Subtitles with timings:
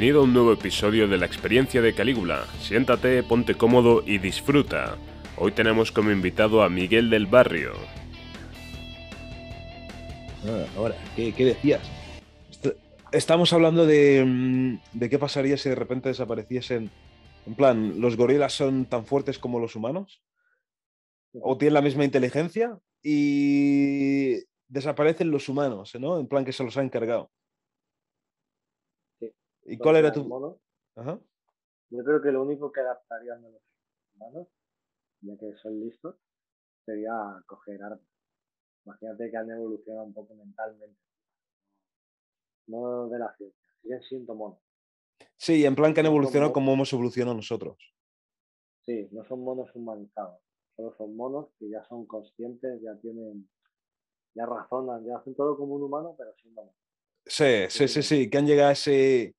[0.00, 2.46] Bienvenido a un nuevo episodio de la experiencia de Calígula.
[2.58, 4.96] Siéntate, ponte cómodo y disfruta.
[5.36, 7.72] Hoy tenemos como invitado a Miguel del Barrio.
[10.46, 11.82] Ah, ahora, ¿qué, decías?
[12.50, 12.78] Est-
[13.12, 16.90] Estamos hablando de, mm, de qué pasaría si de repente desapareciesen.
[17.46, 20.22] En plan, ¿los gorilas son tan fuertes como los humanos?
[21.34, 22.78] ¿O tienen la misma inteligencia?
[23.02, 26.18] Y desaparecen los humanos, ¿no?
[26.18, 27.30] En plan que se los ha encargado.
[29.64, 30.24] ¿Y cuál era tu...?
[30.24, 30.56] monos,
[30.96, 31.18] Ajá.
[31.90, 33.62] Yo creo que lo único que adaptarían de los
[34.14, 34.48] humanos,
[35.22, 36.16] ya que son listos,
[36.84, 37.12] sería
[37.46, 38.00] coger armas.
[38.84, 40.98] Imagínate que han evolucionado un poco mentalmente.
[42.66, 44.58] No de la ciencia, siguen siendo monos.
[45.36, 47.76] Sí, en plan que han evolucionado como- como hemos evolucionado nosotros.
[48.82, 50.40] Sí, no son monos humanizados,
[50.76, 53.48] solo son monos que ya son conscientes, ya tienen,
[54.34, 56.76] ya razonan, ya hacen todo como un humano, pero siendo monos.
[57.26, 59.34] Sí, sí, sí, sí, que han llegado a ese,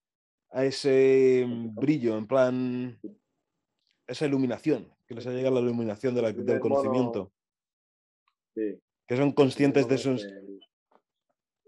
[0.52, 3.00] a ese mm, brillo, en plan,
[4.08, 7.32] esa iluminación, que les ha llegado la iluminación de la- El del conocimiento,
[8.54, 8.78] Sí,
[9.08, 10.28] que son conscientes de sus...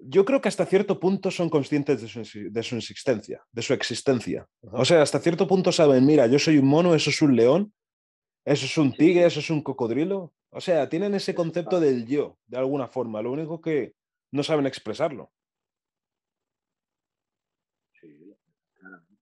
[0.06, 3.74] Yo creo que hasta cierto punto son conscientes de su, de su existencia, de su
[3.74, 4.46] existencia.
[4.74, 7.74] O sea, hasta cierto punto saben, mira, yo soy un mono, eso es un león,
[8.44, 10.34] eso es un tigre, eso es un cocodrilo.
[10.50, 13.22] O sea, tienen ese concepto del yo, de alguna forma.
[13.22, 13.96] Lo único que
[14.32, 15.32] no saben expresarlo.
[18.02, 18.36] Sí,
[18.76, 19.22] claramente.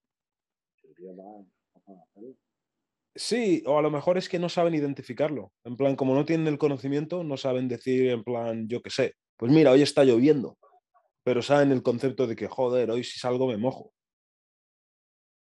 [1.73, 2.35] Fácil hacerlo.
[3.13, 5.51] Sí, o a lo mejor es que no saben identificarlo.
[5.65, 9.15] En plan, como no tienen el conocimiento, no saben decir, en plan, yo qué sé,
[9.35, 10.57] pues mira, hoy está lloviendo,
[11.23, 13.91] pero saben el concepto de que, joder, hoy si salgo me mojo.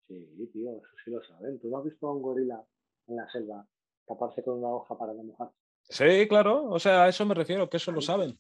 [0.08, 1.60] Sí, tío, eso sí lo saben.
[1.60, 2.64] ¿Tú no has visto a un gorila
[3.08, 3.68] en la selva
[4.06, 5.56] taparse con una hoja para no mojarse?
[5.90, 8.38] Sí, claro, o sea, a eso me refiero, que eso lo saben.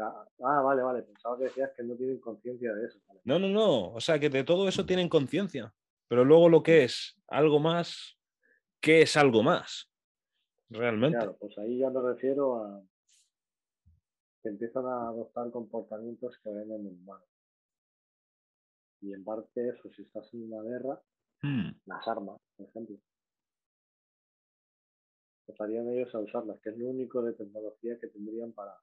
[0.00, 1.02] Ah, vale, vale.
[1.02, 2.98] Pensaba que decías que no tienen conciencia de eso.
[3.08, 3.20] Vale.
[3.24, 5.74] No, no, no, o sea, que de todo eso tienen conciencia,
[6.06, 8.18] pero luego lo que es algo más,
[8.80, 9.90] ¿qué es algo más?
[10.70, 11.18] Realmente.
[11.18, 12.82] Claro, pues ahí ya me refiero a
[14.42, 17.24] que empiezan a adoptar comportamientos que ven en el humano.
[19.00, 21.00] Y en parte eso, si estás en una guerra,
[21.42, 22.96] Hmm, las armas, por ejemplo.
[25.46, 28.76] Empezarían ellos a usarlas, que es lo único de tecnología que tendrían para,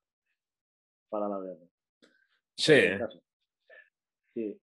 [1.09, 1.65] para la guerra.
[2.57, 2.97] Sí.
[2.97, 3.21] Caso,
[4.33, 4.59] si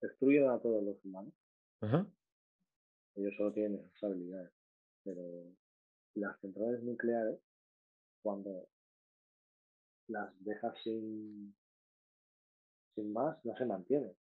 [0.00, 1.34] destruyen a todos los humanos,
[1.80, 2.06] Ajá.
[3.14, 4.52] ellos solo tienen esas habilidades.
[5.04, 5.22] Pero
[6.14, 7.40] las centrales nucleares,
[8.22, 8.68] cuando
[10.08, 11.54] las dejas sin,
[12.94, 14.16] sin más, no se mantienen.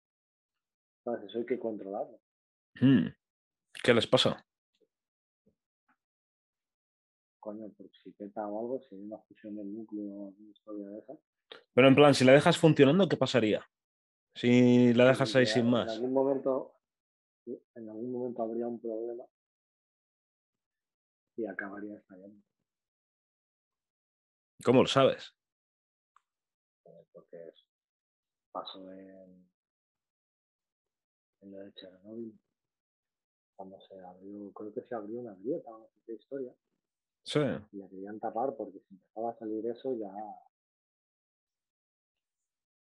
[0.98, 2.21] Entonces eso hay que controlarlo.
[2.81, 3.09] Hmm.
[3.83, 4.45] ¿Qué les pasa?
[7.46, 10.88] Coño, porque si peta o algo, si hay una fusión del núcleo o alguna historia
[10.88, 11.18] de esas.
[11.74, 13.64] Pero en plan, si la dejas funcionando, ¿qué pasaría?
[14.34, 15.88] Si la dejas ahí sin En más.
[15.92, 16.74] algún momento,
[17.46, 19.22] en algún momento habría un problema
[21.36, 22.42] y acabaría estallando.
[24.64, 25.32] ¿Cómo lo sabes?
[26.86, 27.64] eh, porque es-
[28.50, 29.48] pasó en,
[31.42, 32.40] en lo de Chernobyl.
[33.54, 36.52] Cuando se abrió, creo que se abrió una grieta no sé qué historia,
[37.26, 37.41] Sí.
[37.72, 40.12] y la querían tapar porque si empezaba a salir eso ya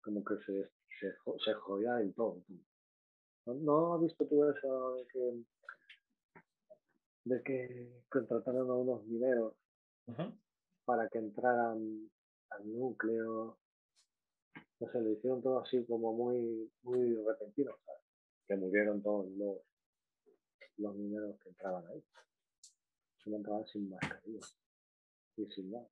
[0.01, 0.63] como que se,
[0.99, 1.13] se,
[1.43, 2.41] se jodía del todo.
[2.47, 2.53] tú.
[3.45, 5.43] ¿No, ¿No has visto tú eso de que
[7.25, 9.53] de que contrataron a unos mineros
[10.85, 12.09] para que entraran
[12.49, 13.57] al núcleo.
[14.79, 18.01] No sé, lo hicieron todo así como muy, muy repentino, ¿sabes?
[18.47, 19.57] Que murieron todos los,
[20.77, 22.03] los mineros que entraban ahí.
[23.23, 24.45] Solo entraban sin mascarilla
[25.37, 25.87] y sin nada.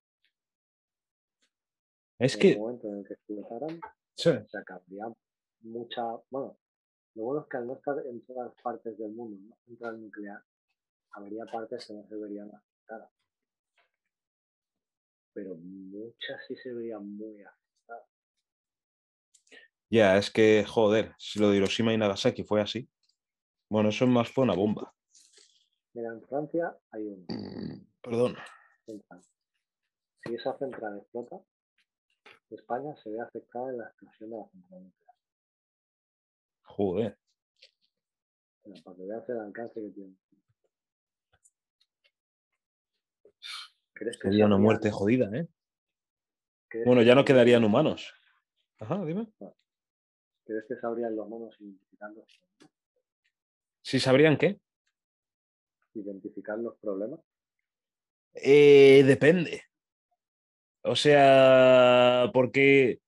[2.18, 3.80] Es en que, el momento en el que explotaran,
[4.14, 4.30] sí.
[4.46, 5.04] se acabaría
[5.60, 6.02] mucha.
[6.30, 6.58] Bueno,
[7.14, 10.42] lo bueno es que al no estar en todas partes del mundo, no central nuclear,
[11.12, 13.10] habría partes que no se verían afectadas.
[15.32, 18.08] Pero muchas sí se verían muy afectadas.
[19.90, 22.88] Ya, es que, joder, si lo de Hiroshima y Nagasaki fue así.
[23.70, 24.94] Bueno, eso más fue una bomba.
[25.98, 27.26] Mira, en Francia hay una
[28.00, 28.36] Perdón.
[28.86, 29.20] central.
[30.22, 31.40] Si esa central explota,
[32.50, 35.14] España se ve afectada en la explosión de la central nuclear.
[36.62, 37.18] Joder.
[38.62, 40.16] Pero para que veas el alcance que tiene.
[43.94, 45.48] ¿Crees que Sería una muerte jodida, ¿eh?
[46.86, 48.14] Bueno, ya no quedarían humanos.
[48.78, 49.32] Ajá, dime.
[50.44, 52.40] ¿Crees que sabrían los monos identificar los,
[53.82, 54.60] ¿Sí sabrían qué?
[55.98, 57.20] Identificar los problemas?
[58.34, 59.62] Eh, depende.
[60.82, 63.00] O sea, porque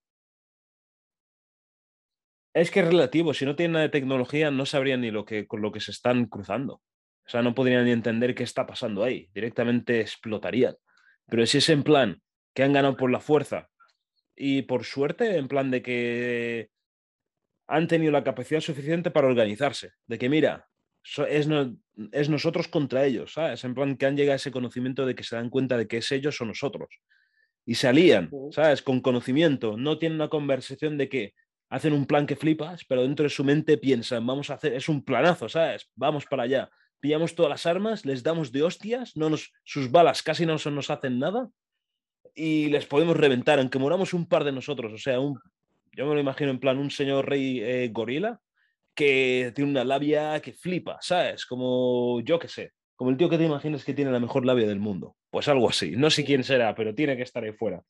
[2.52, 3.32] Es que es relativo.
[3.32, 5.92] Si no tienen nada de tecnología, no sabrían ni lo que, con lo que se
[5.92, 6.74] están cruzando.
[6.74, 9.30] O sea, no podrían ni entender qué está pasando ahí.
[9.32, 10.76] Directamente explotarían.
[11.28, 12.20] Pero si es en plan
[12.54, 13.68] que han ganado por la fuerza
[14.34, 16.70] y por suerte, en plan de que
[17.68, 19.92] han tenido la capacidad suficiente para organizarse.
[20.06, 20.68] De que, mira,
[21.28, 21.46] es,
[22.12, 23.64] es nosotros contra ellos, ¿sabes?
[23.64, 25.98] En plan que han llegado a ese conocimiento de que se dan cuenta de que
[25.98, 26.88] es ellos o nosotros.
[27.66, 28.82] Y se alían, ¿sabes?
[28.82, 29.76] Con conocimiento.
[29.76, 31.34] No tienen una conversación de que
[31.68, 34.88] hacen un plan que flipas, pero dentro de su mente piensan, vamos a hacer, es
[34.88, 35.88] un planazo, ¿sabes?
[35.94, 36.70] Vamos para allá.
[37.00, 40.90] Pillamos todas las armas, les damos de hostias, no nos, sus balas casi no nos
[40.90, 41.48] hacen nada
[42.34, 44.92] y les podemos reventar, aunque moramos un par de nosotros.
[44.92, 45.40] O sea, un,
[45.92, 48.40] yo me lo imagino en plan un señor rey eh, gorila
[48.94, 51.46] que tiene una labia que flipa, ¿sabes?
[51.46, 54.66] Como yo que sé, como el tío que te imaginas que tiene la mejor labia
[54.66, 55.16] del mundo.
[55.30, 55.92] Pues algo así.
[55.92, 57.82] No sé quién será, pero tiene que estar ahí fuera.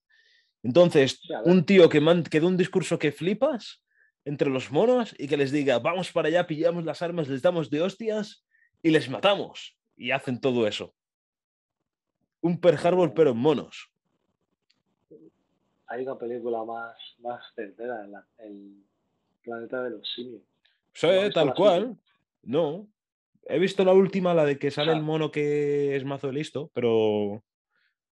[0.62, 2.00] Entonces, un tío que,
[2.31, 3.82] que dé un discurso que flipas
[4.25, 7.70] entre los monos y que les diga, vamos para allá, pillamos las armas, les damos
[7.70, 8.44] de hostias
[8.82, 9.76] y les matamos.
[9.97, 10.94] Y hacen todo eso.
[12.41, 13.91] Un Pearl Harbor, pero en monos.
[15.87, 18.06] Hay una película más, más certera,
[18.38, 18.85] el
[19.43, 20.43] planeta de los simios.
[20.95, 21.97] Sí, tal cual.
[22.43, 22.89] No.
[23.45, 26.71] He visto la última, la de que sale el mono que es mazo de listo,
[26.73, 27.43] pero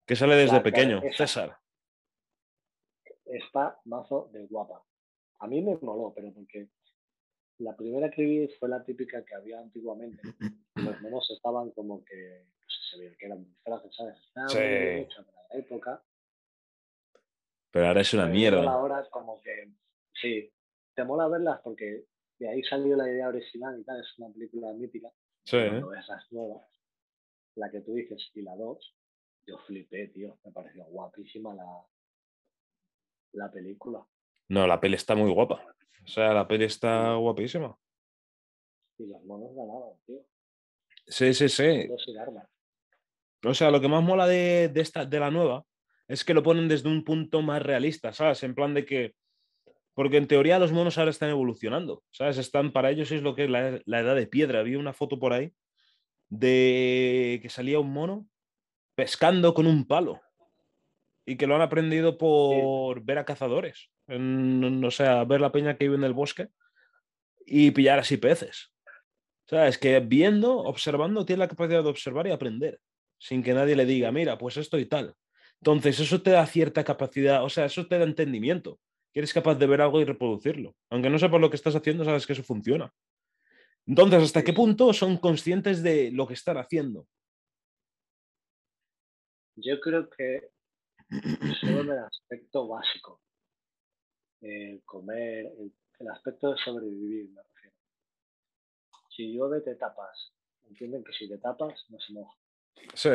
[0.06, 1.59] que sale desde pequeño, César.
[3.25, 4.85] Está mazo de guapa.
[5.41, 6.69] A mí me moló, pero porque
[7.59, 10.23] la primera que vi fue la típica que había antiguamente.
[10.75, 14.19] Los monos estaban como que pues, se veía que eran disfraces, ¿sabes?
[14.49, 14.59] sí.
[14.59, 16.03] la época.
[17.70, 18.70] Pero ahora es una mierda.
[18.70, 19.69] Ahora como que
[20.12, 20.49] sí,
[20.94, 22.05] te mola verlas porque
[22.44, 25.08] de ahí salió la idea original y tal, es una película mítica.
[25.44, 25.56] Sí.
[25.56, 26.69] Cuando ves las nuevas,
[27.55, 28.94] la que tú dices y la dos,
[29.46, 30.38] yo flipé, tío.
[30.44, 31.64] Me pareció guapísima la,
[33.32, 34.06] la película.
[34.49, 35.75] No, la peli está muy guapa.
[36.05, 37.75] O sea, la peli está guapísima.
[38.99, 40.20] Y los monos ganaban, tío.
[41.06, 41.88] Sí, sí, sí.
[43.43, 45.64] O sea, lo que más mola de, de, esta, de la nueva
[46.08, 48.43] es que lo ponen desde un punto más realista, ¿sabes?
[48.43, 49.14] En plan de que
[49.94, 52.37] porque en teoría los monos ahora están evolucionando, ¿sabes?
[52.38, 54.62] Están, para ellos es lo que es la, edad de piedra.
[54.62, 55.52] Vi una foto por ahí
[56.29, 58.26] de que salía un mono
[58.96, 60.20] pescando con un palo
[61.25, 65.76] y que lo han aprendido por ver a cazadores, en, o sea, ver la peña
[65.76, 66.49] que vive en el bosque
[67.46, 68.73] y pillar así peces.
[69.46, 69.79] ¿Sabes?
[69.79, 72.81] Que viendo, observando, tiene la capacidad de observar y aprender,
[73.19, 75.14] sin que nadie le diga, mira, pues esto y tal.
[75.61, 78.81] Entonces, eso te da cierta capacidad, o sea, eso te da entendimiento
[79.14, 80.75] que eres capaz de ver algo y reproducirlo.
[80.90, 82.93] Aunque no sepas lo que estás haciendo, sabes que eso funciona.
[83.87, 87.06] Entonces, ¿hasta qué punto son conscientes de lo que están haciendo?
[89.55, 90.50] Yo creo que
[91.60, 93.20] solo el aspecto básico.
[94.41, 95.46] El comer,
[96.00, 97.77] el, aspecto de sobrevivir, me refiero.
[99.10, 100.32] Si llueve, te tapas.
[100.65, 102.36] Entienden que si te tapas, no se moja.
[102.94, 103.10] Sí.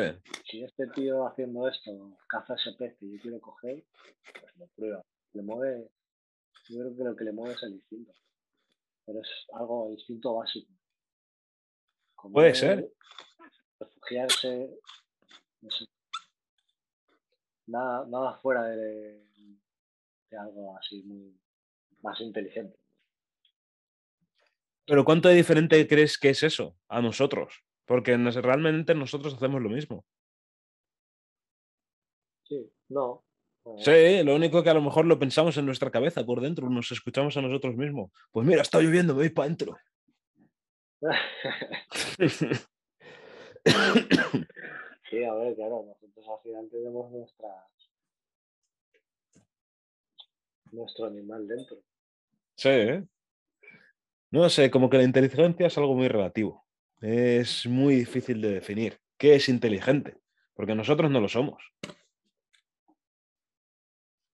[0.49, 3.83] Si este tío haciendo esto caza ese pez que yo quiero coger,
[4.39, 5.89] pues lo prueba le mueve,
[6.69, 8.13] yo creo que lo que le mueve es el instinto.
[9.05, 10.71] Pero es algo, instinto básico.
[12.31, 12.91] Puede ser.
[13.79, 14.77] Refugiarse,
[15.61, 15.85] no sé.
[17.67, 19.23] Nada, nada fuera de,
[20.29, 21.39] de algo así muy
[22.01, 22.77] más inteligente.
[24.85, 27.63] Pero ¿cuánto de diferente crees que es eso a nosotros?
[27.85, 30.03] Porque realmente nosotros hacemos lo mismo.
[32.43, 33.23] Sí, no,
[33.77, 36.91] Sí, lo único que a lo mejor lo pensamos en nuestra cabeza por dentro, nos
[36.91, 38.11] escuchamos a nosotros mismos.
[38.31, 39.77] Pues mira, está lloviendo, me voy para adentro.
[45.09, 47.47] sí, a ver, claro, nosotros al final tenemos nuestra
[50.71, 51.77] nuestro animal dentro.
[52.55, 53.03] Sí, ¿eh?
[54.31, 56.65] No sé, como que la inteligencia es algo muy relativo.
[57.01, 58.99] Es muy difícil de definir.
[59.17, 60.17] ¿Qué es inteligente?
[60.53, 61.63] Porque nosotros no lo somos.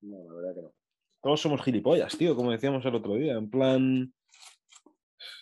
[0.06, 0.74] No, la verdad que no.
[1.22, 3.34] Todos somos gilipollas, tío, como decíamos el otro día.
[3.34, 4.14] En plan,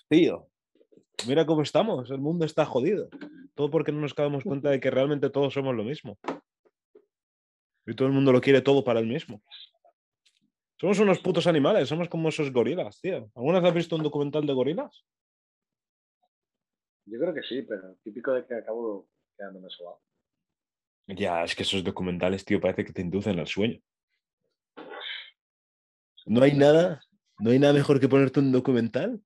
[0.10, 0.48] tío,
[1.28, 3.10] mira cómo estamos, el mundo está jodido.
[3.54, 6.18] Todo porque no nos damos cuenta de que realmente todos somos lo mismo.
[7.86, 9.44] Y todo el mundo lo quiere todo para el mismo.
[10.80, 13.30] Somos unos putos animales, somos como esos gorilas, tío.
[13.36, 15.06] ¿Alguna vez has visto un documental de gorilas?
[17.06, 20.00] Yo creo que sí, pero típico de que acabo quedándome suave.
[21.08, 23.82] Ya, es que esos documentales, tío, parece que te inducen al sueño.
[26.26, 27.02] No hay nada,
[27.40, 29.22] no hay nada mejor que ponerte un documental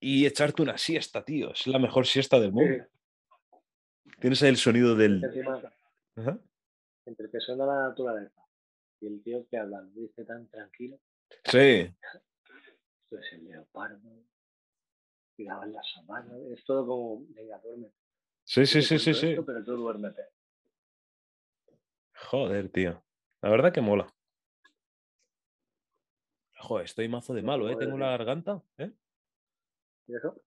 [0.00, 1.52] y echarte una siesta, tío.
[1.52, 2.84] Es la mejor siesta del mundo.
[4.20, 5.22] Tienes ahí el sonido del.
[7.04, 8.42] Entre que suena la naturaleza
[9.00, 10.98] y el tío que habla, dice tan tranquilo.
[11.44, 11.92] Sí.
[13.02, 14.24] esto es el leopardo,
[15.34, 17.94] cuidado en la sabana, es todo como, venga, duérmete.
[18.44, 19.30] Sí, sí, sí, sí, sí.
[19.30, 20.22] esto, pero tú duérmete.
[22.14, 23.02] Joder, tío.
[23.40, 24.12] La verdad que mola.
[26.62, 27.76] Joder, estoy mazo de No malo, ¿eh?
[27.76, 28.92] Tengo la garganta, ¿eh?
[30.06, 30.40] ¿Y eso?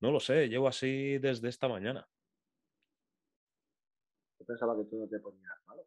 [0.00, 2.08] No lo sé, llevo así desde esta mañana.
[4.38, 5.86] Yo pensaba que tú no te ponías malo.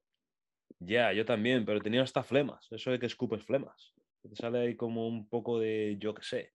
[0.80, 2.68] Ya, yo también, pero tenía hasta flemas.
[2.72, 3.96] Eso de que escupes flemas.
[4.22, 6.54] Te sale ahí como un poco de, yo qué sé,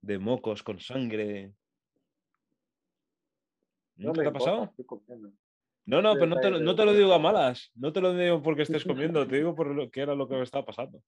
[0.00, 1.52] de mocos con sangre.
[3.96, 4.64] No ¿Nunca me te ha pasado?
[4.64, 5.32] estoy comiendo.
[5.84, 7.70] No, no, pero no te, no te lo digo a malas.
[7.74, 10.34] No te lo digo porque estés comiendo, te digo por lo que era lo que
[10.34, 11.02] me estaba pasando.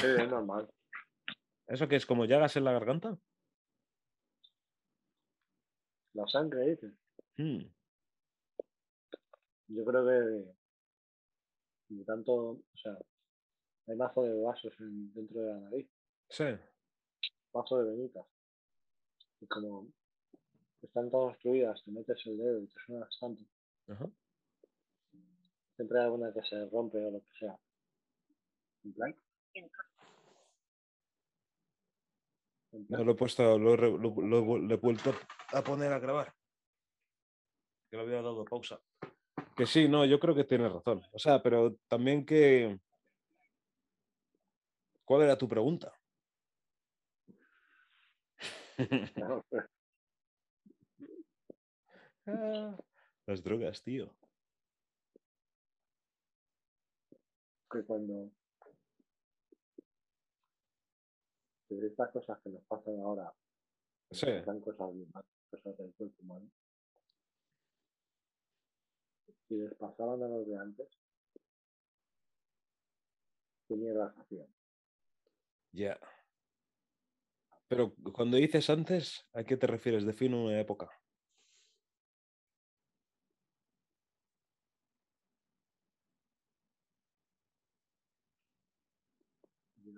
[0.00, 0.68] Sí, es normal.
[1.66, 3.18] ¿Eso que es como llagas en la garganta?
[6.14, 6.92] La sangre, dices.
[7.36, 7.60] Hmm,
[9.68, 10.54] Yo creo que
[11.94, 12.96] de tanto, o sea,
[13.86, 15.88] hay mazo de vasos en- dentro de la nariz,
[16.30, 16.44] Sí.
[17.52, 18.26] mazo de venitas.
[19.40, 19.86] Y como
[20.82, 23.44] están todas obstruidas, te metes el dedo y te suena bastante.
[23.88, 24.08] Ajá.
[25.76, 27.58] Siempre hay alguna que se rompe o lo que sea.
[28.84, 29.14] En plan.
[32.72, 34.08] No, lo he puesto, lo, lo- lo
[34.38, 35.12] he vu- lo he vuelto
[35.52, 36.34] a poner a grabar.
[37.90, 38.80] Que lo había dado pausa.
[39.56, 41.02] Que sí, no, yo creo que tienes razón.
[41.12, 42.78] O sea, pero también que.
[45.04, 45.92] ¿Cuál era tu pregunta?
[52.26, 52.76] Ah,
[53.26, 54.14] Las drogas, tío.
[57.70, 58.30] que cuando
[61.76, 63.32] de estas cosas que nos pasan ahora,
[64.10, 64.26] Sí.
[64.26, 64.90] pasan cosas
[65.50, 66.50] cosas del cuerpo humano,
[69.48, 70.88] si les pasaban a los de antes,
[73.66, 74.46] ¿qué mierdas hacían?
[75.72, 75.98] Ya.
[77.68, 80.06] Pero cuando dices antes, ¿a qué te refieres?
[80.06, 80.90] Define una época.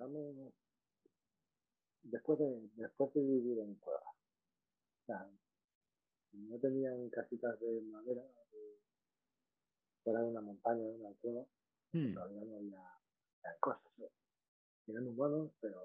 [0.00, 0.52] digamos,
[2.10, 4.02] después de, después de vivir en cuevas.
[4.04, 5.30] O sea,
[6.32, 8.80] no tenían casitas de madera de-
[10.04, 11.44] fuera de una montaña, de una cueva,
[11.92, 12.82] Hmm, todavía no había
[13.42, 13.82] eran cosas.
[14.86, 15.80] Eran humanos, pero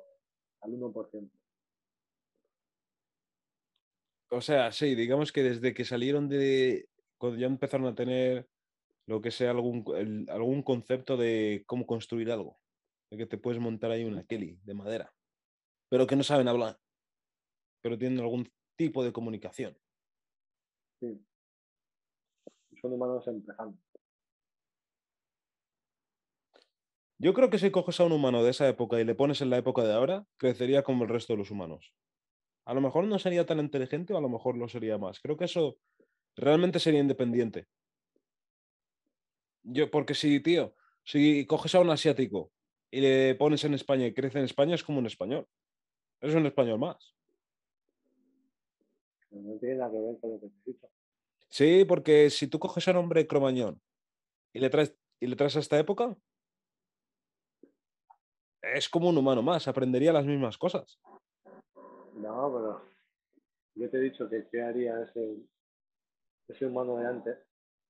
[0.62, 1.32] al 1%.
[4.30, 6.90] O sea, sí, digamos que desde que salieron de.
[7.18, 8.50] Cuando ya empezaron a tener
[9.08, 12.60] lo que sea algún, el- algún concepto de cómo construir algo.
[13.12, 15.14] De que te puedes montar ahí una Kelly de madera.
[15.90, 16.80] Pero que no saben hablar.
[17.82, 19.78] Pero tienen algún tipo de comunicación.
[21.00, 21.24] Sí.
[22.82, 23.78] Son humanos empezando.
[27.18, 29.50] Yo creo que si coges a un humano de esa época y le pones en
[29.50, 31.94] la época de ahora, crecería como el resto de los humanos.
[32.66, 35.20] A lo mejor no sería tan inteligente o a lo mejor lo sería más.
[35.22, 35.78] Creo que eso
[36.36, 37.68] realmente sería independiente.
[39.64, 42.52] Yo, porque si, tío, si coges a un asiático
[42.92, 45.48] y le pones en España y crece en España, es como un español.
[46.22, 47.16] Es un español más.
[49.32, 50.90] No tiene nada que ver con lo que dicho.
[51.50, 53.82] Sí, porque si tú coges a un hombre cromañón
[54.54, 56.16] y le traes, y le traes a esta época,
[58.62, 61.00] es como un humano más, aprendería las mismas cosas.
[62.16, 62.82] No, pero
[63.76, 65.38] yo te he dicho que qué haría ese,
[66.48, 67.38] ese humano de antes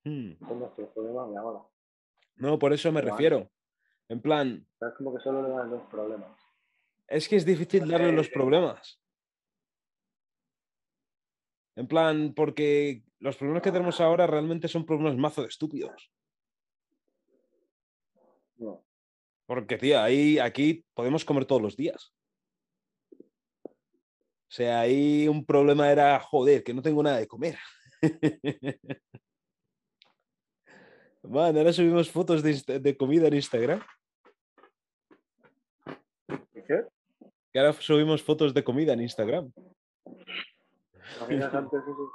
[0.08, 0.34] Hmm.
[0.48, 1.62] con nuestros problemas de ahora.
[2.36, 3.50] No, por eso me refiero.
[4.08, 6.29] En plan, es como que solo le dan los problemas.
[7.07, 9.00] Es que es difícil darle los problemas.
[11.75, 16.12] En plan, porque los problemas que tenemos ahora realmente son problemas mazo de estúpidos.
[18.57, 18.85] No,
[19.45, 22.13] Porque, tío, ahí, aquí podemos comer todos los días.
[24.47, 27.57] O sea, ahí un problema era, joder, que no tengo nada de comer.
[31.24, 33.81] Man, ahora subimos fotos de, de comida en Instagram.
[36.65, 36.84] ¿Y qué?
[37.53, 39.51] Que ahora subimos fotos de comida en Instagram.
[41.17, 42.12] ¿Imaginas antes eso?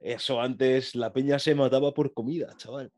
[0.00, 2.90] Eso antes la peña se mataba por comida, chaval.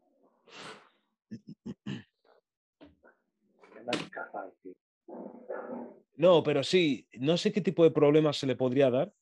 [6.17, 9.13] No, pero sí, no sé qué tipo de problemas se le podría dar.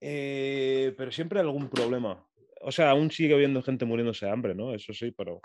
[0.00, 2.22] eh, pero siempre algún problema.
[2.60, 4.74] O sea, aún sigue habiendo gente muriéndose de hambre, ¿no?
[4.74, 5.40] Eso sí, pero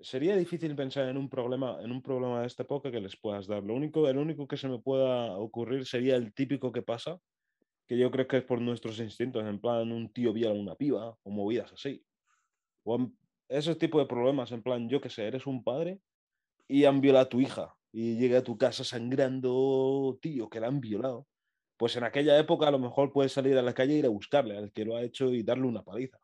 [0.00, 3.46] sería difícil pensar en un problema, en un problema de esta época que les puedas
[3.46, 3.62] dar.
[3.62, 7.18] Lo único, el único que se me pueda ocurrir sería el típico que pasa,
[7.88, 10.74] que yo creo que es por nuestros instintos, en plan un tío viola a una
[10.76, 12.04] piba o movidas así.
[12.84, 12.98] O
[13.48, 16.00] ese tipo de problemas, en plan, yo qué sé, eres un padre
[16.68, 20.68] y han violado a tu hija y llega a tu casa sangrando, tío, que la
[20.68, 21.26] han violado.
[21.76, 24.10] Pues en aquella época a lo mejor puedes salir a la calle e ir a
[24.10, 26.18] buscarle al que lo ha hecho y darle una paliza.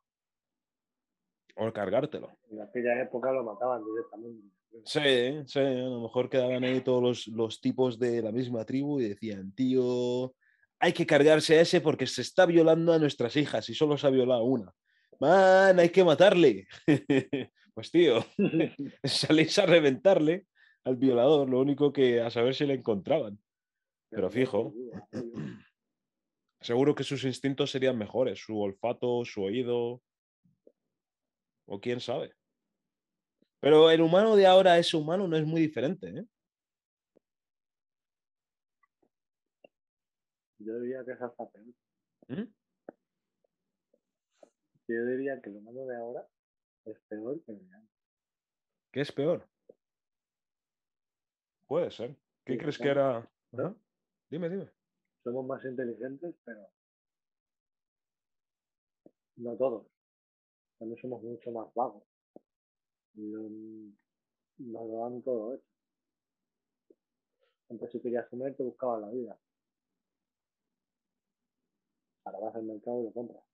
[1.54, 2.30] O cargártelo.
[2.50, 4.48] En aquella época lo mataban directamente.
[4.84, 9.00] Sí, sí, a lo mejor quedaban ahí todos los, los tipos de la misma tribu
[9.00, 10.34] y decían, tío,
[10.78, 14.06] hay que cargarse a ese porque se está violando a nuestras hijas y solo se
[14.06, 14.72] ha violado una.
[15.20, 16.66] Man, hay que matarle.
[17.74, 18.24] pues tío,
[19.04, 20.46] salís a reventarle
[20.84, 23.38] al violador, lo único que a saber si le encontraban.
[24.10, 24.74] Pero fijo,
[26.60, 30.02] seguro que sus instintos serían mejores, su olfato, su oído,
[31.66, 32.34] o quién sabe.
[33.60, 36.08] Pero el humano de ahora, ese humano, no es muy diferente.
[36.08, 36.26] ¿eh?
[40.58, 41.66] Yo diría que es hasta peor.
[42.28, 42.52] ¿Mm?
[44.88, 46.28] Yo diría que el humano de ahora
[46.84, 47.96] es peor que el de antes.
[48.90, 49.48] ¿Qué es peor?
[51.66, 52.16] Puede ser.
[52.44, 53.30] ¿Qué Sí, crees que era?
[54.28, 54.70] Dime, dime.
[55.22, 56.68] Somos más inteligentes, pero
[59.36, 59.91] no todos.
[60.82, 62.02] También somos mucho más vagos.
[63.14, 63.94] No-
[64.58, 65.64] Nos lo dan todo hecho.
[67.70, 69.38] Antes si querías comer te buscabas la vida.
[72.24, 73.44] Ahora vas al mercado y lo compras.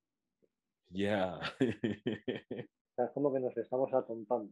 [0.88, 1.36] Ya.
[1.38, 4.50] O sea, es como que nos estamos atontando.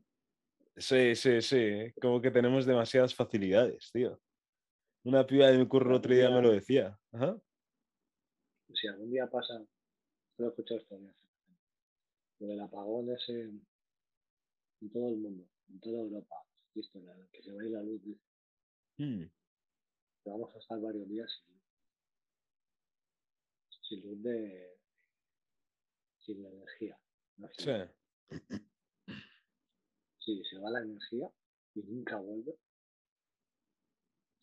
[0.76, 1.92] sí, sí, sí.
[1.98, 4.20] Como que tenemos demasiadas facilidades, tío.
[5.04, 6.98] Una piba de mi curro el otro día me lo decía.
[7.12, 7.38] Ajá.
[8.74, 9.64] Si algún día pasa,
[10.36, 11.16] lo he escuchado historias,
[12.38, 13.32] lo del apagón ese
[14.80, 16.36] en todo el mundo, en toda Europa,
[16.74, 16.82] el
[17.30, 18.02] que se va a ir la luz,
[18.98, 19.24] Hmm.
[20.24, 21.64] vamos a estar varios días sin luz.
[23.82, 24.78] Sin luz de.
[26.18, 26.98] sin la energía.
[27.36, 27.72] no Sí.
[30.18, 31.30] Si se va la energía
[31.74, 32.58] y nunca vuelve,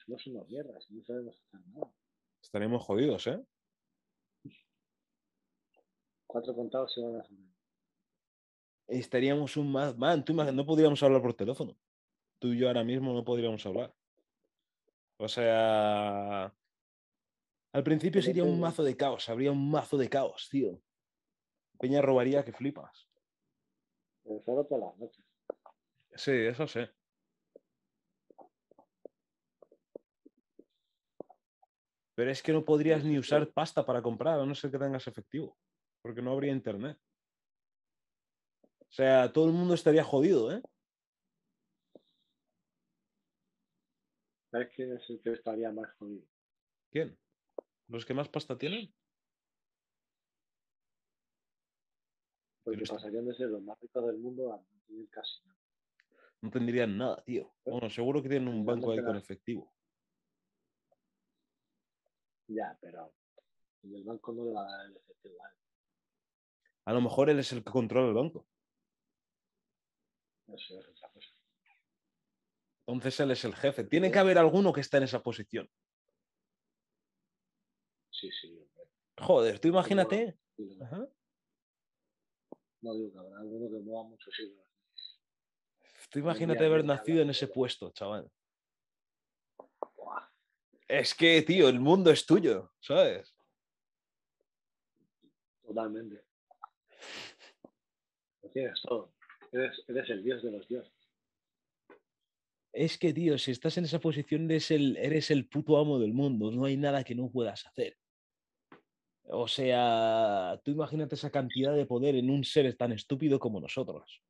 [0.06, 1.94] somos unos mierdas, no sabemos hacer nada.
[2.42, 3.44] Estaremos jodidos, ¿eh?
[6.28, 7.53] Cuatro contados se van a subir.
[8.88, 9.98] Estaríamos un más.
[9.98, 11.78] Man, tú no podríamos hablar por teléfono.
[12.40, 13.94] Tú y yo ahora mismo no podríamos hablar.
[15.18, 16.54] O sea.
[17.72, 20.80] Al principio sería un mazo de caos, habría un mazo de caos, tío.
[21.80, 23.10] Peña robaría que flipas.
[24.24, 25.26] Pero solo todas las noches.
[26.16, 26.92] Sí, eso sé.
[32.16, 35.08] Pero es que no podrías ni usar pasta para comprar, a no ser que tengas
[35.08, 35.58] efectivo,
[36.04, 37.00] porque no habría internet.
[38.94, 40.62] O sea, todo el mundo estaría jodido, ¿eh?
[44.52, 46.28] ¿Sabes quién es el que estaría más jodido?
[46.92, 47.18] ¿Quién?
[47.88, 48.94] ¿Los que más pasta tienen?
[52.64, 55.60] Porque está- pasarían de ser los más ricos del mundo a no tener casi nada.
[56.42, 57.52] No tendrían nada, tío.
[57.66, 59.74] Bueno, seguro que tienen un banco ahí con efectivo.
[62.46, 63.12] Ya, pero
[63.82, 65.36] el banco no le va a dar el efectivo.
[65.40, 65.56] ¿vale?
[66.86, 68.46] A lo mejor él es el que controla el banco.
[70.48, 71.30] Eso es otra cosa.
[72.86, 73.84] Entonces él es el jefe.
[73.86, 75.70] Tiene que haber alguno que está en esa posición.
[78.12, 78.48] Sí, sí.
[78.48, 78.92] hombre.
[79.20, 80.38] Joder, tú imagínate.
[80.58, 81.08] Sí, no, Ajá.
[82.82, 84.64] no digo que habrá alguno que mueva hilos.
[86.10, 88.32] Tú imagínate haber nacido en ese puesto, chaval.
[90.88, 93.36] Es que, tío, el mundo es tuyo, ¿sabes?
[95.66, 96.24] Totalmente.
[98.42, 99.13] Lo tienes todo.
[99.54, 100.92] Eres, eres el dios de los dioses.
[102.74, 106.12] Es que, tío, si estás en esa posición, eres el, eres el puto amo del
[106.12, 106.52] mundo.
[106.52, 107.96] No hay nada que no puedas hacer.
[109.26, 114.22] O sea, tú imagínate esa cantidad de poder en un ser tan estúpido como nosotros.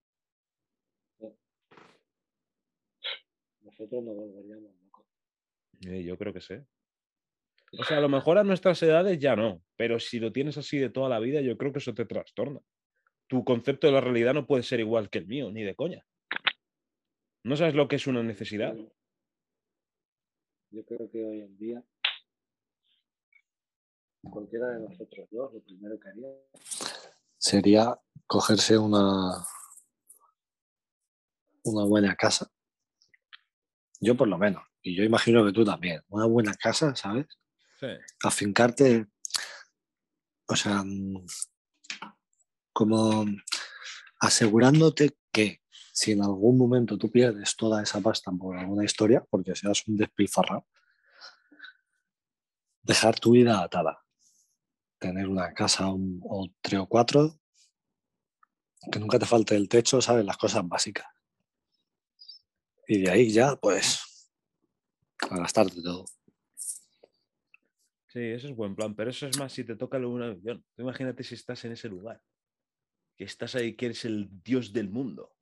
[3.62, 5.06] Nosotros nos volveríamos locos.
[5.88, 6.56] Eh, yo creo que sí.
[7.80, 10.78] O sea, a lo mejor a nuestras edades ya no, pero si lo tienes así
[10.78, 12.60] de toda la vida, yo creo que eso te trastorna.
[13.34, 16.06] Tu concepto de la realidad no puede ser igual que el mío, ni de coña.
[17.44, 18.76] No sabes lo que es una necesidad.
[20.70, 21.84] Yo- creo que hoy en día
[24.22, 26.28] cualquiera de nosotros dos, lo primero que haría
[27.40, 29.44] sería cogerse una,
[31.64, 32.52] una buena casa.
[34.00, 37.26] Yo por lo menos, y yo imagino que tú también, una buena casa, ¿sabes?
[37.80, 37.88] Sí.
[38.24, 39.08] Afincarte,
[40.48, 41.26] o sea, mm,
[42.74, 43.26] como
[44.20, 45.62] asegurándote que
[45.94, 49.96] si en algún momento tú pierdes toda esa pasta por alguna historia, porque seas un
[49.96, 50.66] despilfarrado,
[52.82, 54.00] dejar tu vida atada.
[54.98, 57.40] Tener una casa o tres o cuatro,
[58.92, 60.26] que nunca te falte el techo, ¿sabes?
[60.26, 61.06] Las cosas básicas.
[62.88, 64.00] Y de ahí ya, pues,
[65.18, 66.06] Para gastarte todo.
[68.08, 70.64] Sí, eso es buen plan, pero eso es más si te toca un avión.
[70.78, 72.22] Imagínate si estás en ese lugar,
[73.16, 75.36] que estás ahí, que eres el dios del mundo.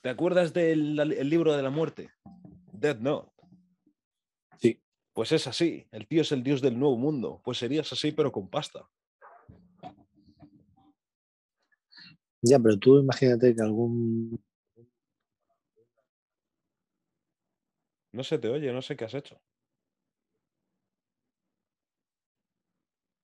[0.00, 2.10] ¿Te acuerdas del el libro de la muerte?
[2.72, 3.32] Death Note.
[4.58, 4.82] Sí.
[5.12, 7.40] Pues es así, el tío es el dios del nuevo mundo.
[7.44, 8.88] Pues serías así, pero con pasta.
[12.42, 14.38] Ya, pero tú imagínate que algún.
[18.12, 19.40] No se te oye, no sé qué has hecho.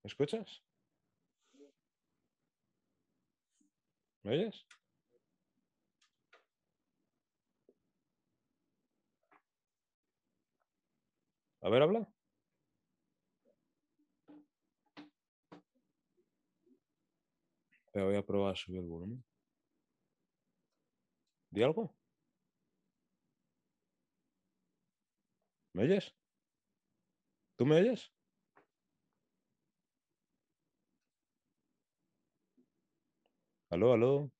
[0.02, 0.62] ¿Me escuchas?
[4.22, 4.66] ¿Me oyes?
[11.62, 12.06] A ver, habla.
[17.92, 19.24] Pero voy a probar a subir el volumen.
[21.50, 21.94] ¿Di algo?
[25.74, 26.14] ¿Me oyes?
[27.56, 28.10] ¿Tú me oyes?
[33.70, 34.30] Aló, aló.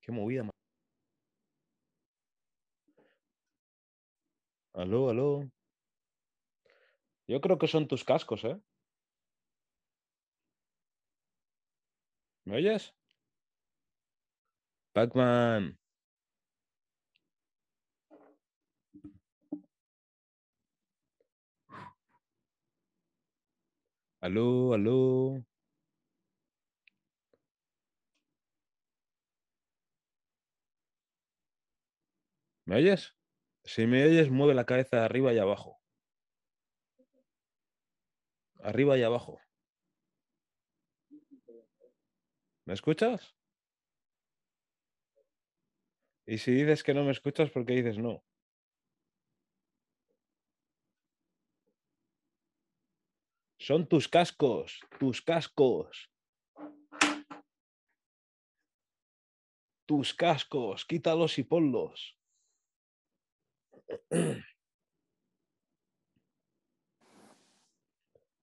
[0.00, 0.50] Qué movida, ma-
[4.74, 5.48] Aló, aló.
[7.26, 8.60] Yo creo que son tus cascos, ¿eh?
[12.44, 12.94] ¿Me oyes?
[14.94, 15.76] Pac-Man.
[24.22, 25.44] Aló, aló.
[32.64, 33.14] ¿Me oyes?
[33.64, 35.80] Si me oyes, mueve la cabeza arriba y abajo.
[38.62, 39.38] Arriba y abajo.
[42.66, 43.34] ¿Me escuchas?
[46.26, 48.24] Y si dices que no me escuchas, ¿por qué dices no?
[53.62, 56.10] Son tus cascos, tus cascos.
[59.86, 62.18] Tus cascos, quítalos y ponlos.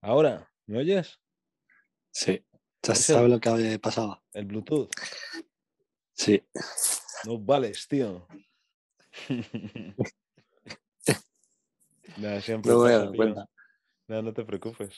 [0.02, 1.20] Ahora, ¿me oyes?
[2.12, 2.42] Sí.
[2.82, 4.24] ¿Ya Es sabes lo que pasaba?
[4.32, 4.90] El Bluetooth.
[6.14, 6.42] Sí.
[7.26, 8.26] No vales, tío.
[12.42, 13.50] Siempre me voy a dar cuenta.
[14.10, 14.92] Nada, no te preocupes.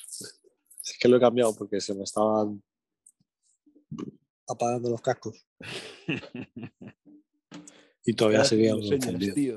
[0.85, 2.63] Es que lo he cambiado porque se me estaban
[4.47, 5.45] apagando los cascos.
[8.03, 8.73] Y todavía seguía
[9.35, 9.53] tío.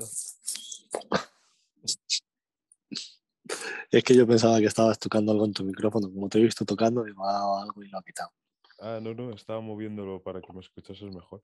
[3.89, 6.11] Es que yo pensaba que estabas tocando algo en tu micrófono.
[6.13, 8.29] Como te he visto tocando, digo, ha dado algo y lo ha quitado.
[8.79, 11.41] Ah, no, no, estaba moviéndolo para que me escuchases mejor.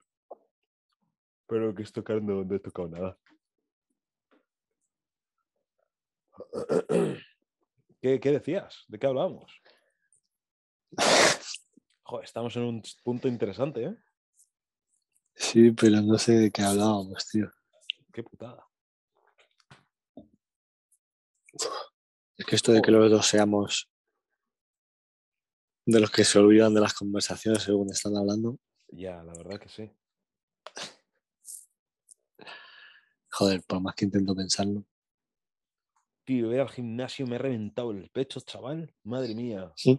[1.48, 3.18] Pero que estoy tocando, no he tocado nada.
[8.02, 8.84] ¿Qué, qué decías?
[8.88, 9.62] ¿De qué hablábamos?
[12.02, 13.96] Joder, estamos en un punto interesante, ¿eh?
[15.36, 17.48] Sí, pero no sé de qué hablábamos, tío.
[18.12, 18.66] Qué putada.
[22.36, 23.88] Es que esto de que los dos seamos
[25.86, 29.68] de los que se olvidan de las conversaciones según están hablando, Ya, la verdad que
[29.68, 29.88] sí.
[33.30, 34.84] joder, por más que intento pensarlo.
[36.24, 38.94] Tío, voy al gimnasio, me he reventado el pecho, chaval.
[39.02, 39.72] Madre mía.
[39.76, 39.98] Sí.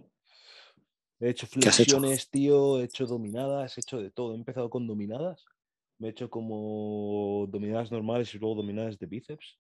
[1.20, 4.34] He hecho flexiones, tío, he hecho dominadas, he hecho de todo.
[4.34, 5.44] He empezado con dominadas.
[6.00, 9.60] Me he hecho como dominadas normales y luego dominadas de bíceps.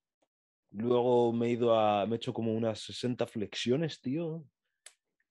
[0.71, 2.05] Luego me he ido a.
[2.05, 4.45] Me he hecho como unas 60 flexiones, tío.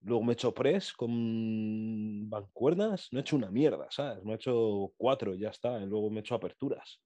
[0.01, 3.09] Luego me he hecho press con bancuernas.
[3.11, 4.23] No he hecho una mierda, ¿sabes?
[4.25, 5.81] Me he hecho cuatro, ya está.
[5.81, 7.01] Y luego me he hecho aperturas.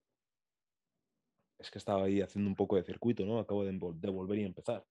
[1.58, 3.38] Es que estaba ahí haciendo un poco de circuito, ¿no?
[3.38, 4.84] Acabo de, volver y empezar.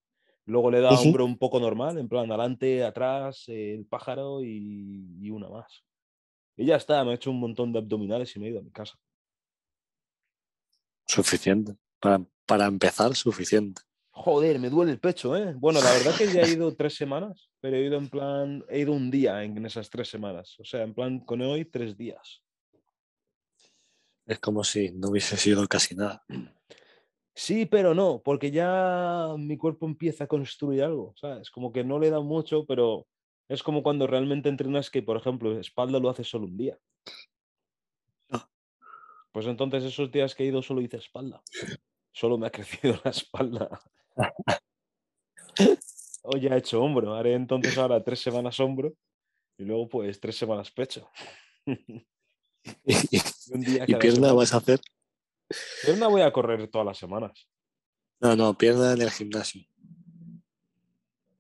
[0.46, 1.08] Luego le he dado Ujú.
[1.08, 5.50] un bro un poco normal, en plan adelante, atrás, eh, el pájaro y, y una
[5.50, 5.84] más.
[6.58, 8.64] Y ya está, me he hecho un montón de abdominales y me he ido a
[8.64, 8.96] mi casa.
[11.06, 11.76] Suficiente.
[12.00, 13.82] Para, para empezar, suficiente.
[14.12, 15.54] Joder, me duele el pecho, ¿eh?
[15.58, 18.80] Bueno, la verdad que ya he ido tres semanas, pero he ido en plan, he
[18.80, 20.56] ido un día en esas tres semanas.
[20.60, 22.42] O sea, en plan, con hoy, tres días.
[24.26, 26.26] Es como si no hubiese sido casi nada.
[27.36, 31.52] Sí, pero no, porque ya mi cuerpo empieza a construir algo, ¿sabes?
[31.52, 33.08] Como que no le da mucho, pero
[33.50, 36.80] es como cuando realmente entrenas que, por ejemplo, espalda lo haces solo un día.
[38.32, 38.50] Ah.
[39.32, 41.44] Pues entonces esos días que he ido solo hice espalda.
[42.14, 43.82] Solo me ha crecido la espalda.
[46.24, 48.94] Hoy ya he hecho hombro, haré entonces ahora tres semanas hombro
[49.58, 51.10] y luego pues tres semanas pecho.
[52.86, 52.94] ¿Y,
[53.52, 54.34] Un día y cada pierna semana.
[54.34, 54.82] vas a hacer?
[55.84, 57.48] Pierna voy a correr todas las semanas.
[58.20, 59.62] No, no, pierna en el gimnasio.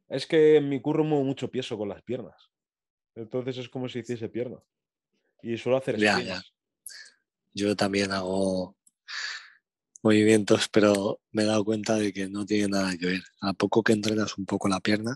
[0.07, 2.35] Es que en mi curro muevo mucho peso con las piernas.
[3.15, 4.57] Entonces es como si hiciese pierna.
[5.41, 6.43] Y suelo hacer Ya, ya.
[7.53, 8.75] Yo también hago
[10.03, 13.21] movimientos, pero me he dado cuenta de que no tiene nada que ver.
[13.41, 15.15] A poco que entrenas un poco la pierna,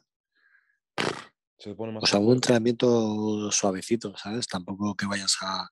[1.60, 4.48] Se más o sea, un entrenamiento suavecito, ¿sabes?
[4.48, 5.68] Tampoco que vayas a,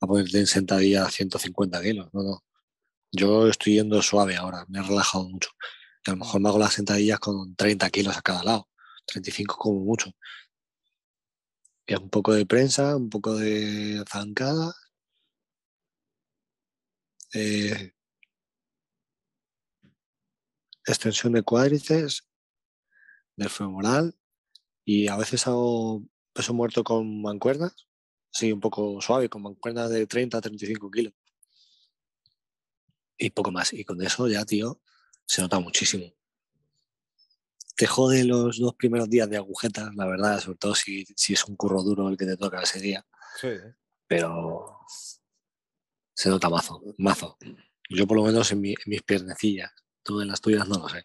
[0.00, 2.44] a ponerte en sentadilla 150 kilos, no, no.
[3.12, 5.50] Yo estoy yendo suave ahora, me he relajado mucho.
[6.06, 8.68] Y a lo mejor me hago las sentadillas con 30 kilos a cada lado,
[9.06, 10.10] 35 como mucho.
[11.86, 14.74] Y un poco de prensa, un poco de zancada.
[17.34, 17.92] eh,
[20.86, 22.26] extensión de cuádriceps,
[23.36, 24.17] del femoral
[24.90, 27.74] y a veces hago peso muerto con mancuernas,
[28.30, 31.12] sí, un poco suave, con mancuernas de 30 a 35 kilos.
[33.18, 33.74] Y poco más.
[33.74, 34.80] Y con eso ya, tío,
[35.26, 36.06] se nota muchísimo.
[37.76, 41.44] Te jode los dos primeros días de agujetas, la verdad, sobre todo si, si es
[41.44, 43.06] un curro duro el que te toca ese día,
[43.38, 43.48] Sí.
[44.06, 44.78] pero
[46.14, 47.36] se nota mazo, mazo.
[47.90, 49.70] Yo por lo menos en, mi- en mis piernecillas,
[50.02, 51.04] tú en las tuyas no lo sé.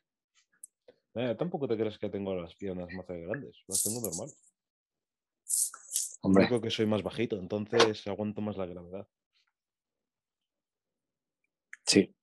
[1.15, 3.63] Eh, tampoco te crees que tengo las piernas más grandes.
[3.67, 4.29] Las tengo normal.
[6.21, 9.07] Hombre, único que soy más bajito, entonces aguanto más la gravedad.
[11.85, 12.15] Sí.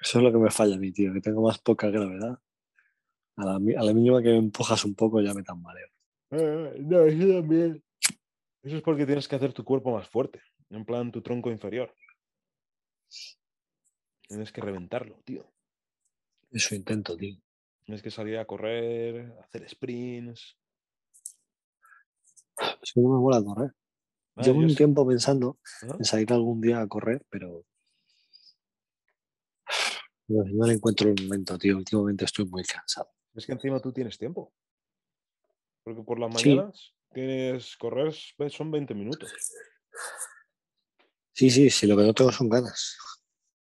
[0.00, 2.38] Eso es lo que me falla a mí, tío, que tengo más poca gravedad.
[3.36, 5.88] A la, mi- a la mínima que me empujas un poco ya me tambaleo.
[6.30, 7.82] Eh, no, eso también.
[8.62, 10.40] Eso es porque tienes que hacer tu cuerpo más fuerte.
[10.70, 11.92] En plan, tu tronco inferior.
[14.28, 15.50] Tienes que reventarlo, tío.
[16.50, 17.36] Eso intento, tío.
[17.88, 20.58] Tienes que salir a correr, hacer sprints.
[22.82, 23.72] Es que no me mola correr.
[24.36, 24.76] Ah, Llevo un sí.
[24.76, 25.96] tiempo pensando ¿Ah?
[25.98, 27.64] en salir algún día a correr, pero
[30.28, 31.78] no, no le encuentro el momento, tío.
[31.78, 33.08] Últimamente estoy muy cansado.
[33.34, 34.52] Es que encima tú tienes tiempo.
[35.82, 36.50] Porque por las Sí.
[36.50, 39.32] mañanas tienes correr, ves, son 20 minutos.
[41.32, 42.98] Sí, sí, sí, lo que no tengo son ganas.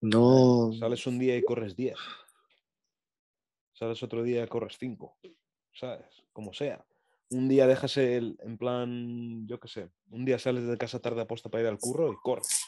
[0.01, 1.97] No, Sales un día y corres 10.
[3.77, 5.19] Sales otro día corres 5.
[5.75, 6.25] ¿Sabes?
[6.33, 6.83] Como sea.
[7.29, 11.21] Un día dejas el, en plan, yo qué sé, un día sales de casa tarde
[11.21, 12.65] aposta para ir al curro y corres.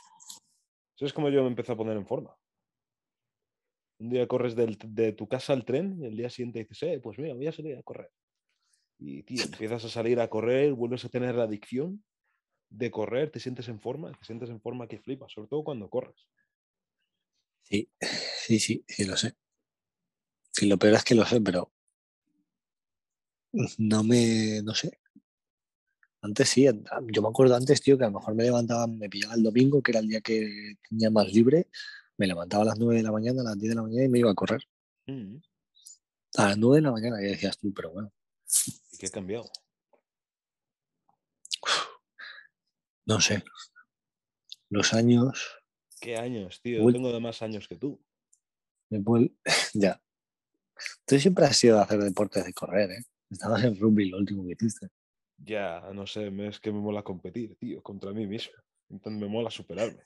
[0.97, 2.37] Eso es como yo me empecé a poner en forma.
[4.01, 7.01] Un día corres del- de tu casa al tren y el día siguiente dices, eh,
[7.01, 8.11] pues mira, voy a salir a correr.
[8.99, 12.05] Y tío, empiezas a salir a correr, vuelves a tener la adicción
[12.69, 15.89] de correr, te sientes en forma, te sientes en forma que flipas, sobre todo cuando
[15.89, 16.29] corres.
[17.63, 19.35] Sí, sí, sí, sí, lo sé.
[20.59, 21.71] Sí, lo peor es que lo sé, pero
[23.79, 24.99] no me, no sé.
[26.21, 29.35] Antes sí, yo me acuerdo antes, tío, que a lo mejor me levantaba, me pillaba
[29.37, 31.69] el domingo, que era el día que tenía más libre,
[32.17, 34.09] me levantaba a las 9 de la mañana, a las 10 de la mañana y
[34.09, 34.65] me iba a correr.
[35.07, 35.37] Mm,
[36.39, 38.13] A las 9 de la mañana, y decías tú, pero bueno,
[38.91, 39.49] ¿Y qué ha cambiado?
[43.07, 43.45] no sé.
[44.71, 45.63] Los años,
[46.01, 46.83] ¿Qué años, tío?
[46.83, 46.95] Uy.
[46.95, 48.05] Tengo de más años que tú.
[48.91, 49.01] me
[49.75, 50.03] ya.
[51.07, 53.03] Tú siempre has sido de hacer deportes de correr, ¿eh?
[53.31, 54.89] Estabas en rugby lo último que hiciste.
[55.39, 58.55] Ya, no sé, es que me mola competir, tío, contra mí mismo.
[58.91, 60.03] Entonces me mola superarme.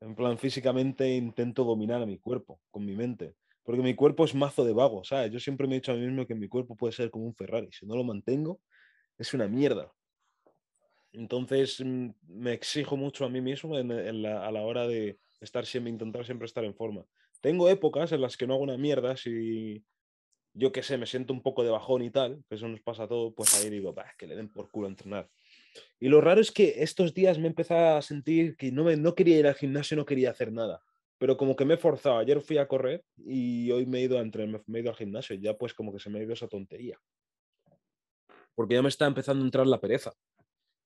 [0.00, 3.34] En plan, físicamente intento dominar a mi cuerpo, con mi mente.
[3.62, 5.30] Porque mi cuerpo es mazo de vago, ¿sabes?
[5.32, 7.34] Yo siempre me he dicho a mí mismo que mi cuerpo puede ser como un
[7.34, 7.68] Ferrari.
[7.72, 8.60] Si no lo mantengo,
[9.18, 9.92] es una mierda.
[11.12, 15.18] Entonces mm, me exijo mucho a mí mismo en- en la- a la hora de
[15.40, 17.04] estar siempre, intentar siempre estar en forma.
[17.42, 19.84] Tengo épocas en las que no hago una mierda si
[20.54, 23.04] yo qué sé, me siento un poco de bajón y tal, que eso nos pasa
[23.04, 25.30] a todos, pues ahí digo, "Bah, que le den por culo entrenar.
[25.98, 29.14] Y lo raro es que estos días me he a sentir que no, me, no
[29.14, 30.82] quería ir al gimnasio, no quería hacer nada.
[31.18, 32.18] Pero como que me he forzado.
[32.18, 34.96] Ayer fui a correr y hoy me he ido a entrenar, me he ido al
[34.96, 35.36] gimnasio.
[35.36, 36.98] Ya pues como que se me ha ido esa tontería.
[38.54, 40.12] Porque ya me está empezando a entrar la pereza.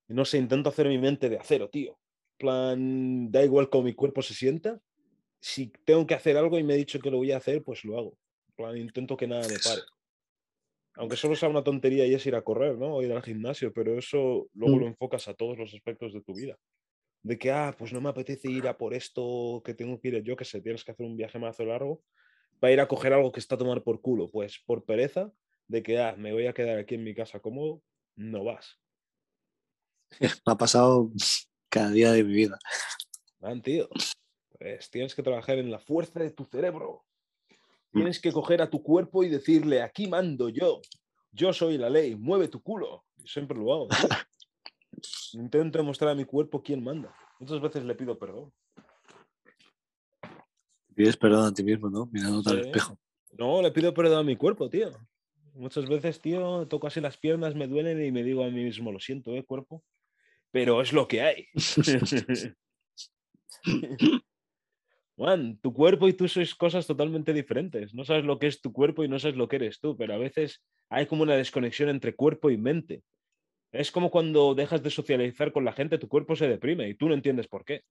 [0.08, 1.98] Y no sé, intento hacer mi mente de acero, tío.
[2.38, 4.78] Plan, da igual cómo mi cuerpo se sienta.
[5.46, 7.84] Si tengo que hacer algo y me he dicho que lo voy a hacer, pues
[7.84, 8.18] lo hago.
[8.48, 9.82] En plan, intento que nada me pare.
[10.96, 12.96] Aunque solo sea una tontería y es ir a correr, ¿no?
[12.96, 14.80] O ir al gimnasio, pero eso luego Mm.
[14.80, 16.58] lo enfocas a todos los aspectos de tu vida.
[17.22, 20.20] De que, ah, pues no me apetece ir a por esto, que tengo que ir,
[20.24, 22.02] yo que sé, tienes que hacer un viaje más largo,
[22.58, 24.28] para ir a coger algo que está a tomar por culo.
[24.28, 25.32] Pues por pereza,
[25.68, 27.84] de que, ah, me voy a quedar aquí en mi casa cómodo,
[28.16, 28.80] no vas.
[30.44, 31.12] Me ha pasado
[31.68, 32.58] cada día de mi vida.
[33.38, 33.88] Man, tío.
[34.58, 37.04] Pues tienes que trabajar en la fuerza de tu cerebro.
[37.92, 37.98] Mm.
[37.98, 40.80] Tienes que coger a tu cuerpo y decirle, aquí mando yo.
[41.32, 43.04] Yo soy la ley, mueve tu culo.
[43.16, 43.88] Yo siempre lo hago.
[43.88, 43.98] tío.
[45.34, 47.14] Intento demostrar a mi cuerpo quién manda.
[47.38, 48.52] Muchas veces le pido perdón.
[50.94, 52.08] Pides perdón a ti mismo, ¿no?
[52.10, 52.98] Mirándote al espejo.
[53.32, 54.90] No, le pido perdón a mi cuerpo, tío.
[55.52, 58.92] Muchas veces, tío, toco así las piernas, me duelen y me digo a mí mismo,
[58.92, 59.84] lo siento, ¿eh, cuerpo?
[60.50, 61.48] Pero es lo que hay.
[65.16, 67.94] Juan, tu cuerpo y tú sois cosas totalmente diferentes.
[67.94, 70.12] No sabes lo que es tu cuerpo y no sabes lo que eres tú, pero
[70.12, 73.02] a veces hay como una desconexión entre cuerpo y mente.
[73.72, 77.08] Es como cuando dejas de socializar con la gente, tu cuerpo se deprime y tú
[77.08, 77.82] no entiendes por qué.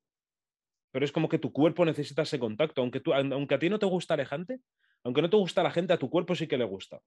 [0.91, 2.81] Pero es como que tu cuerpo necesita ese contacto.
[2.81, 4.59] Aunque, tú, aunque a ti no te gusta Alejante,
[5.03, 7.01] aunque no te gusta la gente, a tu cuerpo sí que le gusta.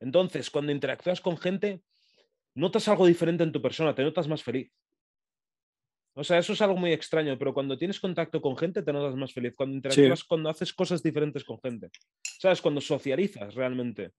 [0.00, 1.82] Entonces, cuando interactúas con gente,
[2.54, 4.72] notas algo diferente en tu persona, te notas más feliz.
[6.14, 9.16] O sea, eso es algo muy extraño, pero cuando tienes contacto con gente te notas
[9.16, 9.54] más feliz.
[9.56, 11.90] Cuando interactúas, cuando haces cosas diferentes con gente.
[12.38, 12.60] ¿Sabes?
[12.60, 14.12] Cuando socializas realmente.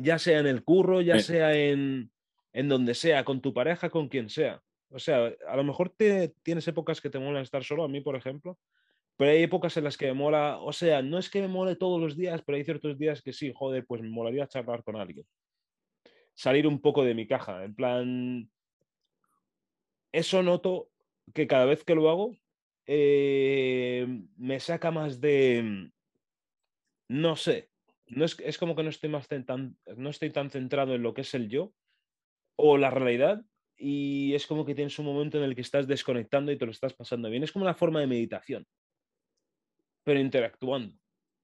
[0.00, 2.10] Ya sea en el curro, ya sea en,
[2.52, 4.62] en donde sea, con tu pareja, con quien sea.
[4.90, 8.00] O sea, a lo mejor te, tienes épocas que te mola estar solo, a mí,
[8.00, 8.58] por ejemplo,
[9.16, 11.76] pero hay épocas en las que me mola, o sea, no es que me mole
[11.76, 14.96] todos los días, pero hay ciertos días que sí, joder, pues me molaría charlar con
[14.96, 15.26] alguien.
[16.34, 18.50] Salir un poco de mi caja, en plan,
[20.14, 20.90] eso noto
[21.34, 22.36] que cada vez que lo hago,
[22.86, 25.90] eh, me saca más de,
[27.08, 27.70] no sé,
[28.06, 31.14] no es, es como que no estoy, más tan, no estoy tan centrado en lo
[31.14, 31.74] que es el yo
[32.56, 33.44] o la realidad
[33.76, 36.70] y es como que tienes un momento en el que estás desconectando y te lo
[36.70, 37.42] estás pasando bien.
[37.42, 38.66] Es como una forma de meditación,
[40.04, 40.96] pero interactuando.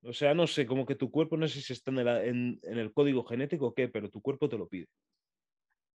[0.04, 2.78] O sea, no sé, como que tu cuerpo, no sé si está en el, en
[2.78, 4.86] el código genético o qué, pero tu cuerpo te lo pide.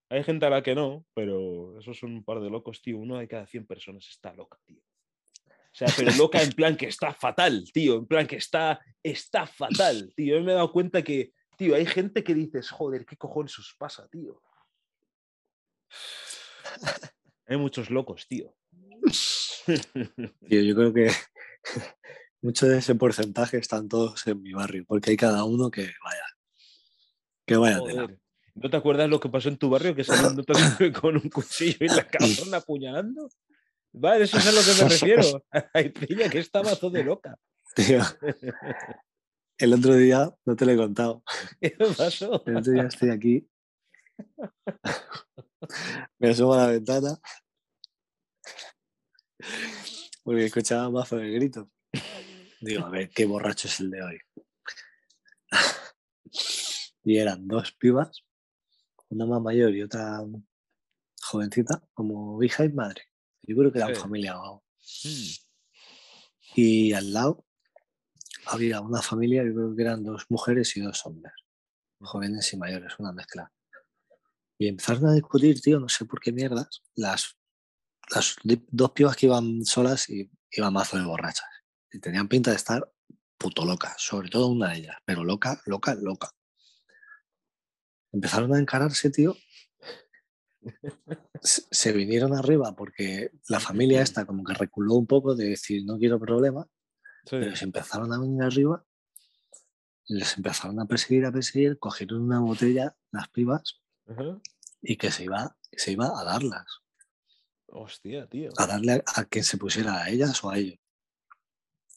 [0.08, 2.98] Hay gente a la que no, pero esos son un par de locos, tío.
[2.98, 4.80] Uno de cada 100 personas está loca, tío.
[4.80, 7.96] O sea, pero loca en plan que está fatal, tío.
[7.96, 10.38] En plan que está, está fatal, tío.
[10.38, 13.74] Yo me he dado cuenta que, tío, hay gente que dices, joder, ¿qué cojones os
[13.78, 14.40] pasa, tío?
[17.48, 18.56] Hay muchos locos, tío.
[20.48, 21.10] Tío, yo creo que
[22.42, 26.26] mucho de ese porcentaje están todos en mi barrio, porque hay cada uno que vaya.
[27.46, 27.78] Que vaya.
[27.78, 28.18] Joder.
[28.56, 29.94] ¿No te acuerdas lo que pasó en tu barrio?
[29.94, 30.44] Que salió un
[31.00, 33.28] con un cuchillo y la cabrón apuñalando.
[33.92, 35.44] Vale, eso es a lo que me refiero.
[35.74, 37.38] Hay piña que está mazo de loca.
[37.74, 38.00] Tío,
[39.58, 41.22] el otro día, no te lo he contado,
[41.60, 42.42] ¿Qué pasó?
[42.46, 43.46] el otro día estoy aquí,
[46.18, 47.18] me asomo a la ventana,
[50.22, 51.68] porque escuchaba mazo de gritos.
[52.62, 54.18] Digo, a ver, qué borracho es el de hoy.
[57.04, 58.24] Y eran dos pibas,
[59.08, 60.20] una más mayor y otra
[61.22, 63.02] jovencita, como hija y madre.
[63.42, 64.00] Yo creo que eran Sí.
[64.00, 64.64] familia o.
[65.04, 65.46] Mm,
[66.54, 67.44] Y al lado
[68.46, 71.32] había una familia, yo creo que eran dos mujeres y dos hombres,
[72.00, 73.52] jóvenes y mayores, una mezcla.
[74.58, 77.36] Y empezaron a discutir, tío, no sé por qué mierdas, las,
[78.14, 81.48] las dos pibas que iban solas y iban mazo de borrachas.
[81.92, 82.90] Y tenían pinta de estar
[83.36, 86.30] puto locas, sobre todo una de ellas, pero loca, loca, loca.
[88.16, 89.36] Empezaron a encararse, tío.
[91.42, 95.98] Se vinieron arriba porque la familia esta como que reculó un poco de decir no
[95.98, 96.66] quiero problemas
[97.24, 97.36] sí.
[97.38, 98.84] pero se empezaron a venir arriba,
[100.08, 103.82] les empezaron a perseguir, a perseguir, cogieron una botella, las pibas,
[104.80, 106.80] y que se iba, se iba a darlas,
[107.66, 108.50] Hostia, tío.
[108.56, 110.78] a darle a, a quien se pusiera a ellas o a ellos.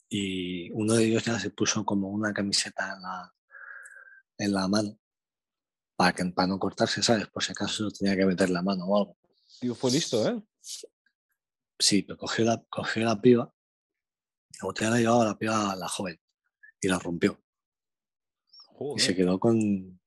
[0.10, 3.34] Y uno de ellos ya se puso como una camiseta en la,
[4.38, 5.00] en la mano,
[6.00, 7.28] para, que, para no cortarse, ¿sabes?
[7.28, 9.18] Por si acaso tenía que meter la mano o algo.
[9.60, 10.42] Tío, fue listo, ¿eh?
[11.78, 13.54] Sí, pero cogió la, cogió la piba,
[14.62, 16.18] la botella la llevaba la piba la joven,
[16.80, 17.44] y la rompió.
[18.96, 20.00] y se quedó con,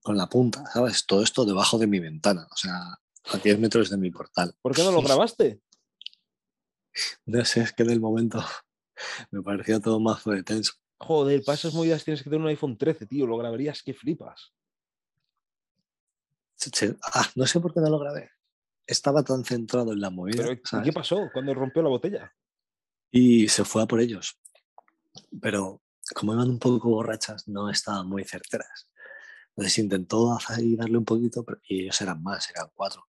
[0.00, 1.04] con la punta, ¿sabes?
[1.04, 2.78] Todo esto debajo de mi ventana, o sea,
[3.24, 4.56] a 10 metros de mi portal.
[4.62, 5.60] ¿Por qué no lo grabaste?
[7.26, 8.42] No sé, es que en el momento
[9.30, 10.72] me parecía todo más de tenso.
[10.96, 13.26] Joder, para esas movidas tienes que tener un iPhone 13, tío.
[13.26, 14.53] Lo grabarías que flipas.
[17.02, 18.30] Ah, no sé por qué no lo grabé.
[18.86, 20.84] Estaba tan centrado en la movida Pero, ¿y ¿sabes?
[20.86, 22.32] ¿qué pasó cuando rompió la botella?
[23.10, 24.38] y se fue a por ellos.
[25.40, 25.80] Pero
[26.14, 28.88] como iban un poco borrachas, no estaban muy certeras.
[29.50, 30.36] Entonces intentó
[30.76, 33.06] darle un poquito, pero- y ellos eran más, eran cuatro.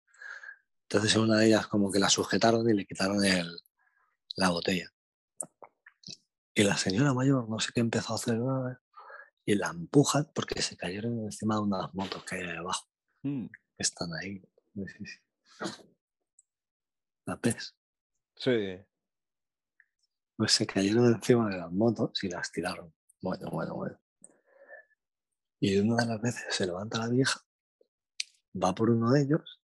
[0.88, 3.60] Entonces una de ellas como que la sujetaron y le quitaron el-
[4.36, 4.90] la botella.
[6.54, 8.38] Y la señora mayor no sé qué empezó a hacer
[9.46, 12.88] y la empujan porque se cayeron encima de unas motos que hay ahí abajo,
[13.22, 13.46] Mm,
[13.78, 14.42] están ahí.
[14.74, 15.18] Sí, sí, sí.
[17.24, 17.74] La pez.
[18.36, 18.78] Sí.
[20.36, 22.92] Pues se cayeron encima de las motos y las tiraron.
[23.20, 23.98] Bueno, bueno, bueno.
[25.60, 27.40] Y una de las veces se levanta la vieja,
[28.60, 29.62] va por uno de ellos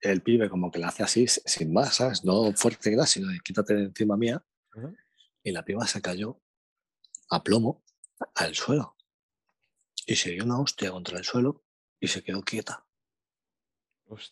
[0.00, 2.24] el pibe como que la hace así, sin más, ¿sabes?
[2.24, 4.44] No fuerte que nada, sino de quítate de encima mía.
[5.44, 6.40] Y la piba se cayó
[7.30, 7.84] a plomo
[8.34, 8.96] al suelo.
[10.06, 11.64] Y se dio una hostia contra el suelo
[12.02, 12.84] y se quedó quieta.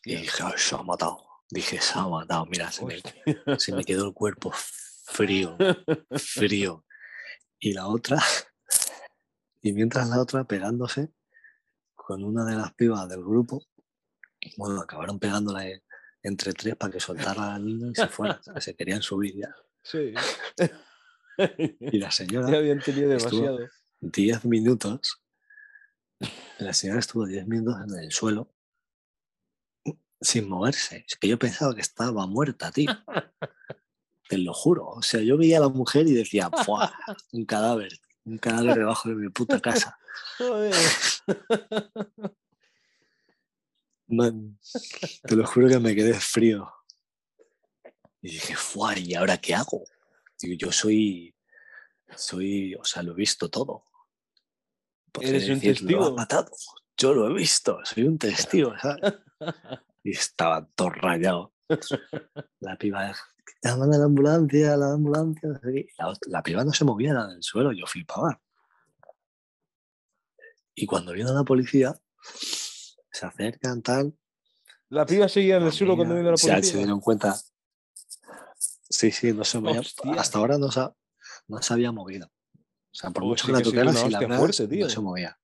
[0.04, 1.24] Y dije, "Ah, se ha matado.
[1.48, 2.44] Dije, se ha matado.
[2.46, 3.00] Mira, se me,
[3.58, 5.56] se me quedó el cuerpo frío,
[6.18, 6.84] frío.
[7.62, 8.16] Y la otra,
[9.60, 11.10] y mientras la otra pegándose
[11.94, 13.62] con una de las pibas del grupo,
[14.56, 15.66] bueno, acabaron pegándola
[16.22, 18.40] entre tres para que soltara al niño y se fuera.
[18.60, 19.54] Se querían subir ya.
[19.82, 20.14] Sí.
[21.92, 23.58] Y la señora, Ya habían tenido demasiado.
[24.00, 25.20] 10 minutos,
[26.58, 28.52] la señora estuvo 10 minutos en el suelo
[30.20, 31.04] sin moverse.
[31.08, 32.90] Es que yo pensaba que estaba muerta, tío.
[34.28, 34.86] Te lo juro.
[34.86, 36.92] O sea, yo veía a la mujer y decía, ¡fuah!
[37.32, 37.92] Un cadáver.
[38.24, 39.98] Un cadáver debajo de mi puta casa.
[44.06, 44.58] Man,
[45.22, 46.72] te lo juro que me quedé frío.
[48.22, 48.98] Y dije, ¡fuah!
[48.98, 49.84] ¿Y ahora qué hago?
[50.38, 51.34] Digo, yo soy.
[52.16, 52.74] Soy.
[52.74, 53.84] O sea, lo he visto todo.
[55.12, 56.04] Podría Eres un decir, "Lo testigo".
[56.06, 56.50] ha matado.
[56.96, 59.14] Yo lo he visto, soy un testigo, ¿sabes?
[60.02, 61.52] Y estaba todo rayado.
[62.60, 63.14] La piba,
[63.62, 65.60] llaman a la ambulancia, a la ambulancia.
[66.28, 68.40] La, piba no se movía nada del suelo, yo flipaba.
[70.74, 71.94] Y cuando vino la policía,
[73.12, 74.14] se acercan, tal.
[74.88, 76.78] La piba seguía en el suelo cuando vino la se- Se policía.
[76.78, 77.36] dieron cuenta.
[78.88, 79.82] Sí, sí, no se movía.
[80.16, 80.80] Hasta ahora no se,
[81.48, 82.30] no se había movido.
[82.92, 84.84] O sea, por mucho sí que la una y la fuerte, tío.
[84.86, 85.38] no se movía.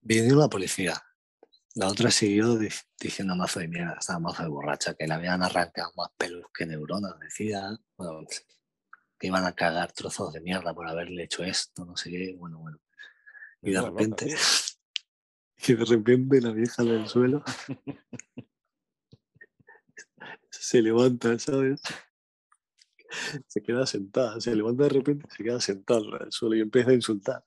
[0.00, 1.02] Vino la policía.
[1.74, 5.42] La otra siguió di- diciendo mazo de mierda, estaba mazo de borracha, que le habían
[5.42, 7.78] arrancado más pelos que neuronas, decía.
[7.96, 8.26] Bueno,
[9.18, 12.58] que iban a cagar trozos de mierda por haberle hecho esto, no sé qué, bueno,
[12.58, 12.78] bueno.
[13.62, 14.34] Y de repente,
[15.68, 17.42] y de repente la vieja del suelo
[20.50, 21.82] se levanta, ¿sabes?
[23.46, 26.60] Se queda sentada, se levanta de repente y se queda sentada en el suelo y
[26.60, 27.44] empieza a insultar.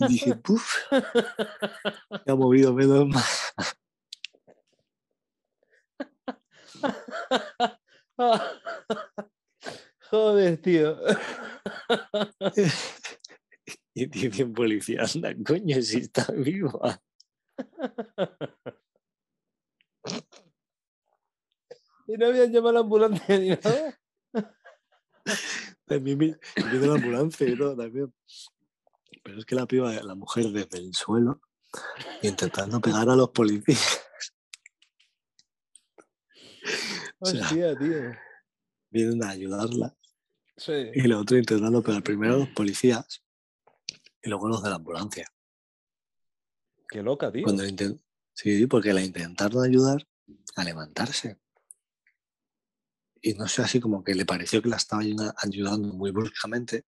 [0.00, 3.24] Y dije, puf, se ha movido menos mal.
[10.10, 10.98] Joder, tío.
[13.94, 17.02] Y dice un policía, anda, coño, si está viva.
[22.08, 24.00] Y no habían llamado a la ambulancia ni nada.
[25.86, 28.12] También vi- y vino la ambulancia y todo también.
[29.22, 31.40] Pero es que la piba, la mujer desde el suelo,
[32.22, 34.00] intentando pegar a los policías.
[37.20, 38.12] O sea, Hostia, tío.
[38.90, 39.94] vienen a ayudarla
[40.56, 40.72] Sí.
[40.94, 43.22] y la otra intentando pegar primero a los policías
[44.22, 45.26] y luego a los de la ambulancia.
[46.88, 47.44] Qué loca, tío.
[47.44, 47.64] Cuando
[48.34, 50.06] Sí, porque la intentaron ayudar
[50.56, 51.38] a levantarse.
[53.20, 56.84] Y no sé, así como que le pareció que la estaba ayuda- ayudando muy bruscamente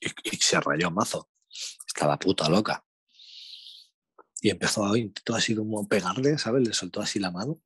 [0.00, 1.30] y, y se rayó mazo.
[1.86, 2.84] Estaba puta loca.
[4.40, 6.66] Y empezó a intentó así como pegarle, ¿sabes?
[6.66, 7.62] Le soltó así la mano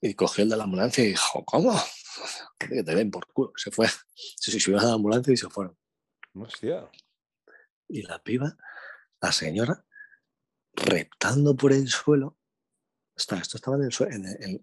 [0.00, 1.72] y cogió el de la ambulancia y dijo, ¿cómo?
[2.58, 3.52] Que te den por culo.
[3.56, 3.88] Se fue.
[4.14, 5.76] Se subió a la ambulancia y se fueron.
[6.34, 6.90] Hostia.
[7.88, 8.56] Y la piba,
[9.20, 9.84] la señora,
[10.72, 12.38] reptando por el suelo.
[13.16, 14.14] Está, esto estaba en el suelo,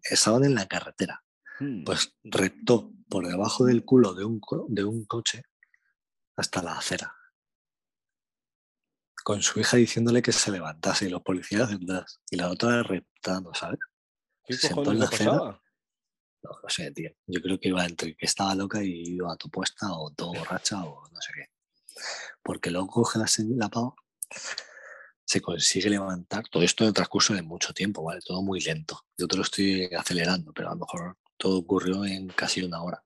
[0.03, 1.23] estaban en la carretera.
[1.59, 1.83] Hmm.
[1.83, 5.43] Pues reptó por debajo del culo de un, co- de un coche
[6.35, 7.13] hasta la acera.
[9.23, 12.19] Con su hija diciéndole que se levantase y los policías detrás.
[12.31, 13.79] Y la otra reptando, ¿sabes?
[14.45, 15.31] ¿Qué se sentó en la acera.
[15.31, 15.63] pasaba?
[16.41, 17.11] No, no sé, tío.
[17.27, 20.33] Yo creo que iba entre que estaba loca y iba a tu puesta o todo
[20.33, 21.45] borracha o no sé qué.
[22.41, 23.25] Porque luego coge la,
[23.57, 23.93] la pava,
[25.29, 26.47] se consigue levantar.
[26.49, 28.19] Todo esto en el transcurso de mucho tiempo, ¿vale?
[28.25, 29.05] Todo muy lento.
[29.15, 33.03] Yo te lo estoy acelerando, pero a lo mejor todo ocurrió en casi una hora.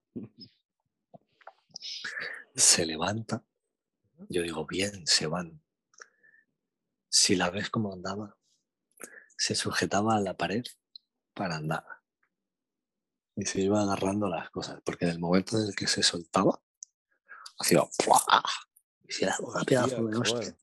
[2.55, 3.43] Se levanta.
[4.30, 5.61] Yo digo, bien, se van.
[7.09, 8.38] Si la ves como andaba,
[9.36, 10.63] se sujetaba a la pared
[11.34, 11.84] para andar
[13.36, 16.61] y se iba agarrando las cosas, porque en el momento en el que se soltaba,
[17.59, 18.24] hacía ¡pua!
[19.03, 20.57] y se daba una pedazo de hostia.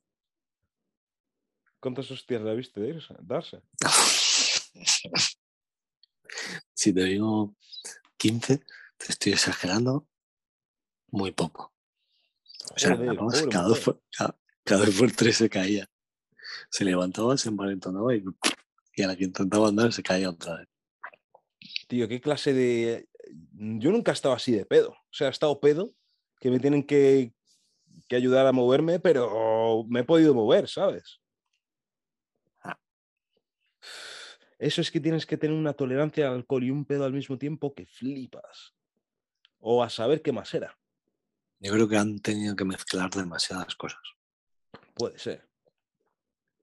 [1.81, 3.63] ¿Cuántas hostias la viste darse?
[6.75, 7.57] si te digo
[8.19, 10.07] 15, te estoy exagerando
[11.09, 11.75] muy poco.
[12.75, 15.91] O sea, Joder, pobre cada, dos por, cada, cada dos por tres se caía.
[16.69, 18.23] Se levantaba, se envalentonaba y,
[18.95, 20.69] y a la que intentaba andar se caía otra vez.
[21.89, 23.09] Tío, qué clase de.
[23.53, 24.91] Yo nunca he estado así de pedo.
[24.91, 25.93] O sea, he estado pedo
[26.41, 27.35] que me tienen que
[28.11, 31.21] que ayudar a moverme, pero me he podido mover, ¿sabes?
[32.61, 32.77] Ah.
[34.61, 37.39] Eso es que tienes que tener una tolerancia al alcohol y un pedo al mismo
[37.39, 38.75] tiempo que flipas.
[39.59, 40.79] O a saber qué más era.
[41.61, 44.03] Yo creo que han tenido que mezclar demasiadas cosas.
[44.93, 45.49] Puede ser.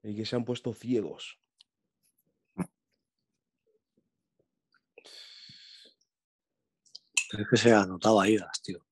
[0.04, 1.40] Y que se han puesto ciegos.
[7.32, 8.86] Pero es que se anotaba idas, tío.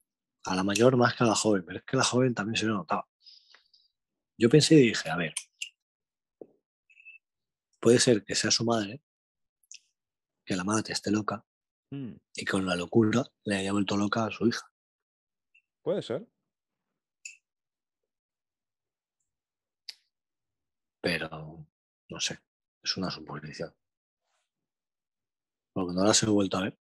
[0.45, 2.55] A la mayor más que a la joven, pero es que a la joven también
[2.55, 3.07] se le notaba.
[4.35, 5.35] Yo pensé y dije, a ver,
[7.85, 8.99] puede ser que sea su madre,
[10.43, 11.45] que la madre esté loca
[11.91, 14.67] Mm, y con la locura le haya vuelto loca a su hija.
[15.83, 16.27] Puede ser.
[20.99, 21.67] Pero
[22.09, 22.39] no sé,
[22.83, 23.71] es una suposición.
[25.73, 26.79] Porque no las he vuelto a ver.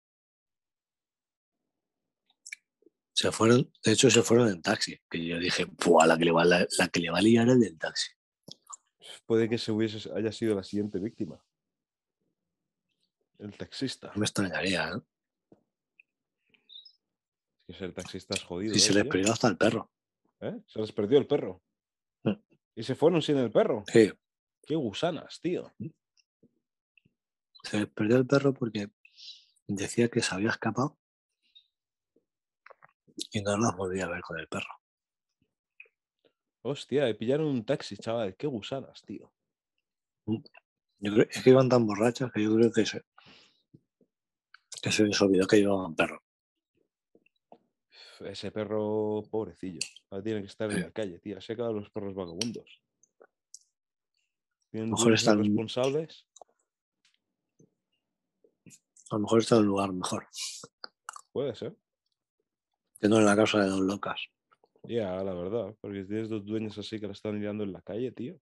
[3.13, 4.99] Se fueron, de hecho, se fueron en taxi.
[5.11, 7.49] Que yo dije, "Buah, la que le va, la, la que le va a liar
[7.51, 8.16] es del taxi.
[9.27, 11.43] Puede que se hubiese, haya sido la siguiente víctima.
[13.39, 14.09] El taxista.
[14.09, 15.01] No me extrañaría, ¿eh?
[17.69, 18.75] Es que ser taxista es jodido.
[18.75, 19.13] Si ¿eh, se les tío?
[19.13, 19.91] perdió hasta el perro.
[20.41, 20.61] ¿Eh?
[20.67, 21.63] Se les perdió el perro.
[22.23, 22.33] Mm.
[22.77, 23.85] Y se fueron sin el perro.
[23.93, 24.13] Sí,
[24.63, 25.73] Qué gusanas, tío.
[27.63, 28.91] se les perdió el perro porque
[29.69, 30.99] decía que se había escapado
[33.31, 34.69] y no las volvía a ver con el perro.
[36.69, 38.35] Hostia, pillaron un taxi, chaval.
[38.37, 39.33] Qué gusanas, tío.
[40.27, 43.05] Yo creo, es que iban tan borrachas que yo creo que se,
[44.83, 46.23] que se les olvidó que llevaban perro.
[48.21, 49.79] Ese perro, pobrecillo.
[50.11, 51.41] Ahora tiene que estar en la calle, tío.
[51.41, 52.81] Se acaban los perros vagabundos.
[54.71, 56.27] Tienen Mejor están- responsables.
[59.11, 60.27] A lo mejor está en un lugar mejor
[61.31, 61.77] Puede ser.
[63.01, 64.21] que no en la casa de dos locas.
[64.89, 65.75] Ya, la verdad.
[65.81, 68.39] Porque tienes dos dueños así que la están liando en la calle, tío.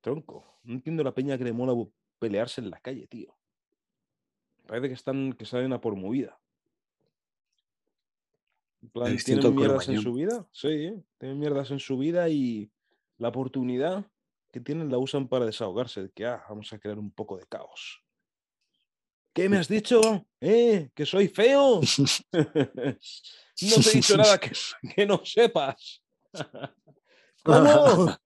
[0.00, 0.60] Tronco.
[0.62, 1.74] No entiendo la peña que le mola
[2.18, 3.36] pelearse en la calle, tío.
[4.66, 6.38] Parece que están, que salen a por movida.
[8.82, 10.46] En plan, tienen mierdas en su vida.
[10.52, 12.70] Sí, tienen mierdas en su vida y
[13.18, 14.06] la oportunidad
[14.52, 16.02] que tienen la usan para desahogarse.
[16.02, 18.05] De que, ah, vamos a crear un poco de caos.
[19.36, 20.26] ¿Qué me has dicho?
[20.40, 20.88] ¿Eh?
[20.94, 21.82] ¿Que soy feo?
[21.82, 24.52] no te he dicho nada que,
[24.96, 26.02] que no sepas.
[27.44, 28.16] ¿Cómo?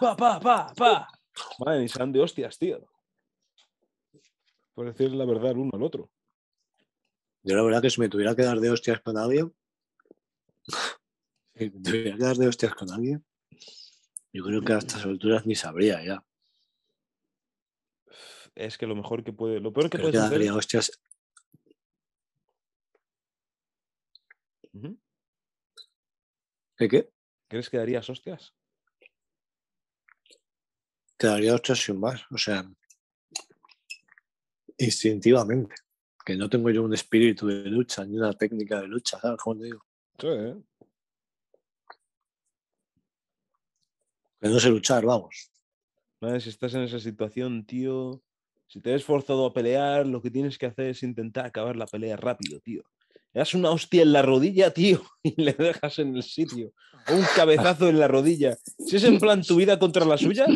[0.00, 1.08] Pa, pa, pa, pa.
[1.58, 2.88] Madre, ni se dan de hostias, tío.
[4.72, 6.10] Por decir la verdad el uno al otro.
[7.42, 9.54] Yo la verdad que si me tuviera que dar de hostias con alguien,
[11.56, 13.22] si me tuviera que dar de hostias con alguien,
[14.32, 16.24] yo creo que a estas alturas ni sabría ya.
[18.58, 19.60] Es que lo mejor que puede.
[19.60, 20.32] Lo peor que puedes hacer.
[20.32, 20.90] daría hostias.
[26.76, 27.12] ¿Qué qué?
[27.46, 28.52] ¿Crees que darías hostias?
[31.20, 32.20] Daría hostias sin más.
[32.32, 32.68] O sea,
[34.76, 35.76] instintivamente.
[36.26, 39.60] Que no tengo yo un espíritu de lucha ni una técnica de lucha, ¿sabes cómo
[39.60, 39.84] te digo?
[40.18, 40.56] Sí, ¿eh?
[44.40, 45.52] Que no sé luchar, vamos.
[46.20, 48.20] Madre, si estás en esa situación, tío.
[48.68, 51.86] Si te ves forzado a pelear, lo que tienes que hacer es intentar acabar la
[51.86, 52.82] pelea rápido, tío.
[53.32, 56.72] Le das una hostia en la rodilla, tío, y le dejas en el sitio.
[57.08, 58.56] O un cabezazo en la rodilla.
[58.78, 60.46] Si es en plan tu vida contra la suya,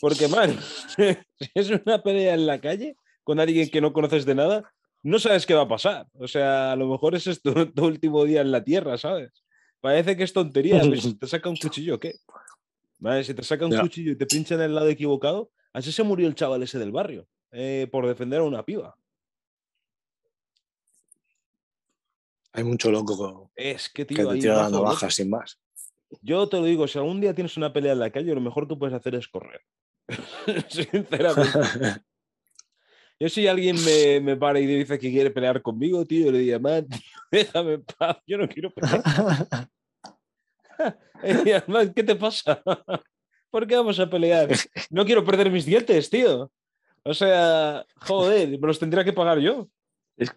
[0.00, 0.56] porque, man,
[0.96, 4.70] si es una pelea en la calle con alguien que no conoces de nada,
[5.02, 6.06] no sabes qué va a pasar.
[6.14, 9.30] O sea, a lo mejor ese es tu, tu último día en la tierra, ¿sabes?
[9.80, 12.14] Parece que es tontería, pero si te saca un cuchillo, ¿qué?
[12.98, 13.80] Vale, si te saca un Ya.
[13.80, 16.92] cuchillo y te pincha en el lado equivocado, así se murió el chaval ese del
[16.92, 18.96] barrio, eh, por defender a una piba.
[22.54, 25.58] Hay mucho loco Es que, que tío, te hay tira la navaja sin más.
[26.20, 28.68] Yo te lo digo, si algún día tienes una pelea en la calle, lo mejor
[28.68, 29.62] que puedes hacer es correr.
[30.68, 32.02] Sinceramente.
[33.20, 36.38] Yo si alguien me, me para y dice que quiere pelear conmigo, tío, yo le
[36.38, 37.00] diría, man, tío,
[37.30, 39.00] déjame en paz, yo no quiero pelear.
[41.22, 42.60] Y además, ¿qué te pasa?
[43.48, 44.48] ¿Por qué vamos a pelear?
[44.90, 46.50] No quiero perder mis dientes, tío.
[47.04, 49.68] O sea, joder, me los tendría que pagar yo.
[50.16, 50.36] Ese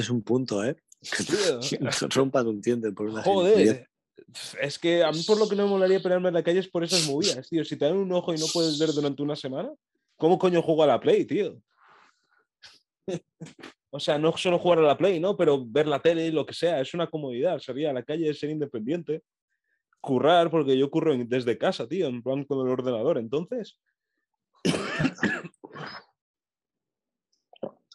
[0.00, 0.76] es un punto, ¿eh?
[2.14, 3.88] Rompan un diente por una Joder.
[4.60, 6.68] Es que a mí por lo que no me molaría pelearme en la calle es
[6.68, 7.64] por esas movidas, tío.
[7.64, 9.72] Si te dan un ojo y no puedes ver durante una semana,
[10.16, 11.60] ¿cómo coño juego a la Play, tío?
[13.90, 15.36] O sea, no solo jugar a la Play, ¿no?
[15.36, 17.60] Pero ver la tele, lo que sea, es una comodidad.
[17.60, 19.22] Salir a la calle, ser independiente.
[20.00, 23.18] Currar, porque yo curro desde casa, tío, en plan con el ordenador.
[23.18, 23.78] Entonces,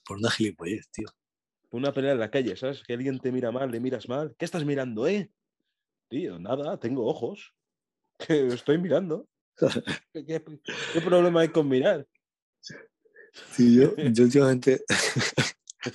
[0.05, 1.07] Por una gilipollez, tío.
[1.71, 2.83] una pelea en la calle, ¿sabes?
[2.83, 4.35] Que alguien te mira mal, le miras mal.
[4.37, 5.31] ¿Qué estás mirando, eh?
[6.09, 7.53] tío, nada, tengo ojos.
[8.27, 9.27] Que estoy mirando.
[10.13, 10.43] ¿Qué, qué-
[10.93, 12.07] qué problema hay con mirar?
[13.51, 14.83] Sí, yo, yo últimamente,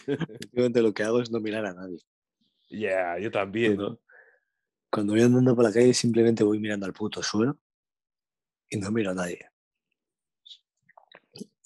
[0.09, 1.99] últimamente lo que hago es no mirar a nadie.
[2.71, 3.77] Ya, yo también.
[3.77, 4.01] Cuando,
[4.91, 7.57] cuando voy andando por la calle simplemente voy mirando al puto suelo
[8.71, 9.49] y no miro a nadie.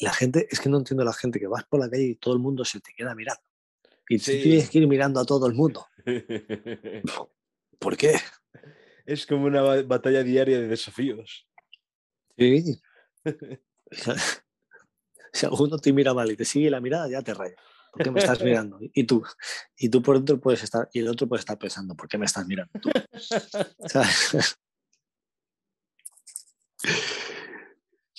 [0.01, 2.15] La gente, es que no entiendo a la gente que vas por la calle y
[2.15, 3.43] todo el mundo se te queda mirando.
[4.09, 5.87] Y tú tienes que ir mirando a todo el mundo.
[7.79, 8.17] ¿Por qué?
[9.07, 11.47] es como una ba- batalla diaria de desafíos.
[12.37, 12.81] Sí.
[15.33, 17.57] si alguno te mira mal y te sigue la mirada, ya te raya.
[17.93, 18.79] ¿Por qué me estás mirando?
[18.81, 19.25] Y tú,
[19.77, 22.27] y tú por dentro puedes estar, y el otro puede estar pensando, ¿por qué me
[22.27, 22.89] estás mirando tú?
[23.89, 24.57] ¿Sabes?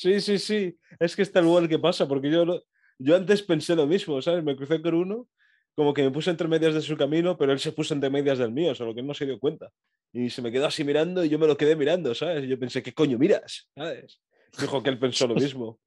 [0.02, 0.76] Sí, sí, sí.
[1.00, 2.64] Es que es tal cual que pasa, porque yo, lo-
[2.98, 4.44] yo antes pensé lo mismo, ¿sabes?
[4.44, 5.28] Me crucé con uno,
[5.76, 8.40] como que me puse entre medias de su camino, pero él se puso entre medias
[8.40, 9.70] del mío, solo que él no se dio cuenta.
[10.12, 12.44] Y se me quedó así mirando y yo me lo quedé mirando, ¿sabes?
[12.46, 13.70] Y yo pensé, ¿qué coño miras?
[13.76, 14.20] ¿Sabes?
[14.60, 15.80] Dijo que él pensó lo mismo.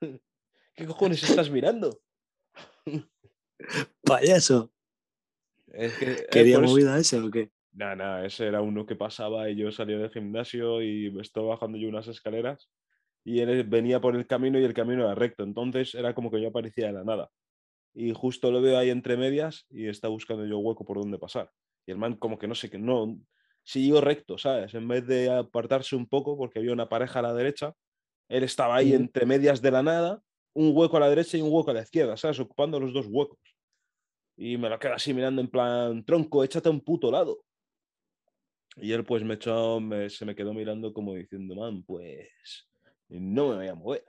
[0.74, 2.00] ¿Qué cojones estás mirando?
[4.02, 4.72] Payaso.
[5.72, 7.50] Es que, eh, ¿Quería eso- movida ese o qué?
[7.72, 11.48] Nah, nah, ese era uno que pasaba y yo salía del gimnasio y me estaba
[11.48, 12.68] bajando yo unas escaleras
[13.24, 15.42] y él venía por el camino y el camino era recto.
[15.44, 17.30] Entonces era como que yo aparecía de la nada.
[17.94, 21.50] Y justo lo veo ahí entre medias y está buscando yo hueco por donde pasar.
[21.86, 23.18] Y el man como que no sé qué, no,
[23.64, 24.74] siguió recto, ¿sabes?
[24.74, 27.74] En vez de apartarse un poco porque había una pareja a la derecha,
[28.28, 28.94] él estaba ahí Ujú.
[28.94, 30.22] entre medias de la nada,
[30.54, 32.40] un hueco a la derecha y un hueco a la izquierda, ¿sabes?
[32.40, 33.38] Ocupando los dos huecos.
[34.36, 37.44] Y me lo quedo así mirando en plan, tronco, échate a un puto lado.
[38.76, 42.68] Y él pues me echó, me- se me quedó mirando como diciendo, man, pues
[43.18, 44.04] no me voy a mover.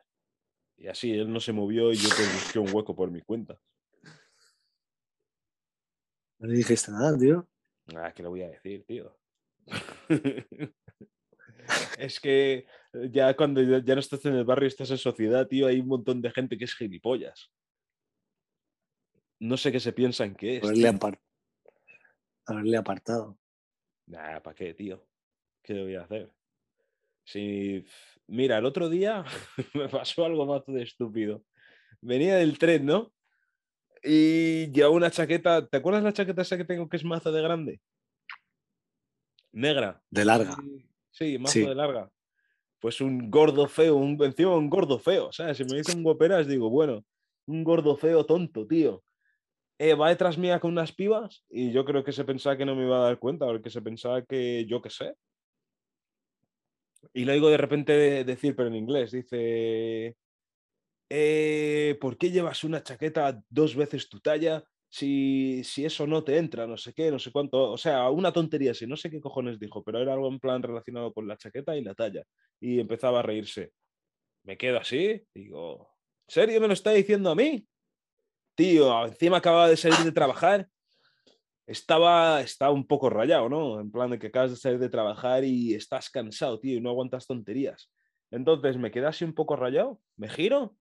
[0.77, 3.59] Y así él no se movió y yo pues busqué un hueco por mi cuenta.
[6.39, 7.47] No le dijiste nada, tío.
[7.95, 9.15] Ah, ¿qué le voy a decir, tío?
[11.97, 12.65] es que
[13.11, 16.21] ya cuando ya no estás en el barrio, estás en sociedad, tío, hay un montón
[16.21, 17.51] de gente que es gilipollas.
[19.39, 20.63] No sé qué se piensan que es.
[20.63, 20.99] Haberle, tío.
[20.99, 21.21] apar-
[22.45, 23.39] haberle apartado.
[24.07, 25.07] Nah, ¿para qué, tío?
[25.63, 26.31] ¿Qué le voy a hacer?
[27.23, 27.85] Si,
[28.31, 29.23] mira, el otro día
[29.75, 31.43] me pasó algo más de estúpido.
[32.01, 33.13] Venía del tren, ¿no?
[34.03, 35.67] Y llevaba una chaqueta.
[35.67, 37.79] ¿Te acuerdas la chaqueta esa que tengo que es mazo de grande?
[39.51, 40.01] Negra.
[40.09, 40.55] De larga.
[41.11, 41.65] Sí, mazo Sí.
[41.65, 42.09] de larga.
[42.79, 45.31] Pues un gordo feo, un, encima un gordo feo.
[45.31, 45.57] ¿Sabes?
[45.57, 47.05] Si me dicen guaperas, digo, bueno,
[47.45, 49.03] un gordo feo tonto, tío.
[49.77, 52.75] Eh, va detrás mía con unas pibas y yo creo que se pensaba que no
[52.75, 55.15] me iba a dar cuenta, porque se pensaba que yo qué sé.
[57.13, 60.15] Y lo oigo de repente de- decir, pero en inglés, dice,
[61.09, 66.37] eh, ¿por qué llevas una chaqueta dos veces tu talla si, si eso no te
[66.37, 66.67] entra?
[66.67, 67.71] No sé qué, no sé cuánto.
[67.71, 70.63] O sea, una tontería así, no sé qué cojones dijo, pero era algo en plan
[70.63, 72.23] relacionado con la chaqueta y la talla.
[72.59, 73.71] Y empezaba a reírse.
[74.43, 75.89] Me quedo así, digo,
[76.27, 77.67] ¿en serio me lo está diciendo a mí?
[78.55, 80.69] Tío, encima acababa de salir de trabajar.
[81.71, 83.79] Estaba, estaba un poco rayado, ¿no?
[83.79, 86.89] En plan de que acabas de salir de trabajar y estás cansado, tío, y no
[86.89, 87.89] aguantas tonterías.
[88.29, 90.75] Entonces me quedé así un poco rayado, me giro,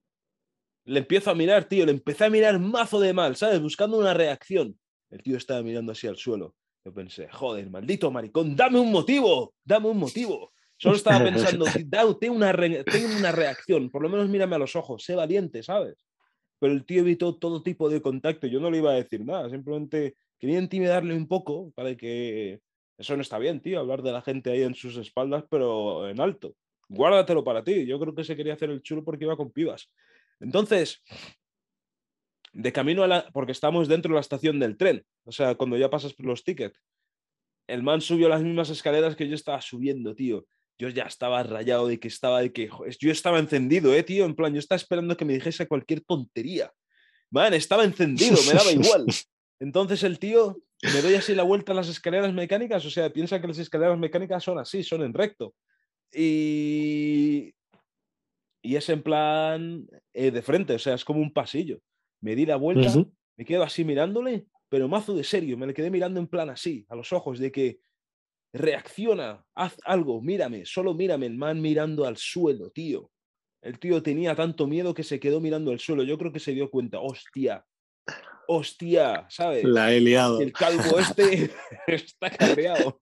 [0.84, 3.60] le empiezo a mirar, tío, le empecé a mirar mazo de mal, ¿sabes?
[3.60, 4.78] Buscando una reacción.
[5.10, 6.54] El tío estaba mirando así al suelo.
[6.84, 10.50] Yo pensé, joder, maldito maricón, dame un motivo, dame un motivo.
[10.76, 14.58] Solo estaba pensando, "Da- ten una, re- ten una reacción, por lo menos mírame a
[14.58, 15.96] los ojos, sé valiente, ¿sabes?
[16.58, 18.46] Pero el tío evitó todo tipo de contacto.
[18.46, 22.60] Yo no le iba a decir nada, simplemente quería intimidarle un poco para que
[22.98, 26.20] eso no está bien, tío, hablar de la gente ahí en sus espaldas, pero en
[26.20, 26.56] alto.
[26.88, 27.86] Guárdatelo para ti.
[27.86, 29.90] Yo creo que se quería hacer el chulo porque iba con pibas.
[30.40, 31.02] Entonces,
[32.52, 33.30] de camino a la.
[33.32, 35.04] Porque estamos dentro de la estación del tren.
[35.24, 36.78] O sea, cuando ya pasas por los tickets.
[37.66, 40.44] El man subió las mismas escaleras que yo estaba subiendo, tío.
[40.76, 42.68] Yo ya estaba rayado de que estaba de que.
[42.98, 44.24] Yo estaba encendido, eh, tío.
[44.24, 46.72] En plan, yo estaba esperando que me dijese cualquier tontería.
[47.30, 49.06] Man, estaba encendido, me daba igual.
[49.60, 52.84] Entonces el tío me doy así la vuelta a las escaleras mecánicas.
[52.86, 55.54] O sea, piensa que las escaleras mecánicas son así, son en recto.
[56.12, 57.54] Y.
[58.62, 61.80] Y es en plan eh, de frente, o sea, es como un pasillo.
[62.20, 62.92] Me di la vuelta,
[63.36, 66.84] me quedo así mirándole, pero mazo de serio, me le quedé mirando en plan así,
[66.90, 67.80] a los ojos, de que
[68.52, 73.10] reacciona, haz algo, mírame, solo mírame, el man mirando al suelo, tío.
[73.62, 76.02] El tío tenía tanto miedo que se quedó mirando al suelo.
[76.02, 77.64] Yo creo que se dio cuenta, hostia,
[78.52, 79.64] hostia, ¿sabes?
[79.64, 80.40] La he liado.
[80.40, 81.50] El calvo este
[81.86, 83.00] está cabreado.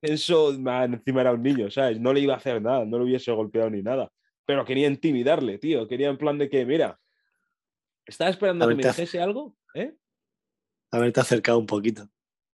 [0.00, 2.00] Eso, man, encima era un niño, ¿sabes?
[2.00, 4.10] No le iba a hacer nada, no lo hubiese golpeado ni nada.
[4.46, 5.86] Pero quería intimidarle, tío.
[5.86, 6.98] Quería en plan de que, mira,
[8.06, 9.94] estaba esperando A que me dijese algo, ¿eh?
[10.90, 12.08] Haberte acercado un poquito.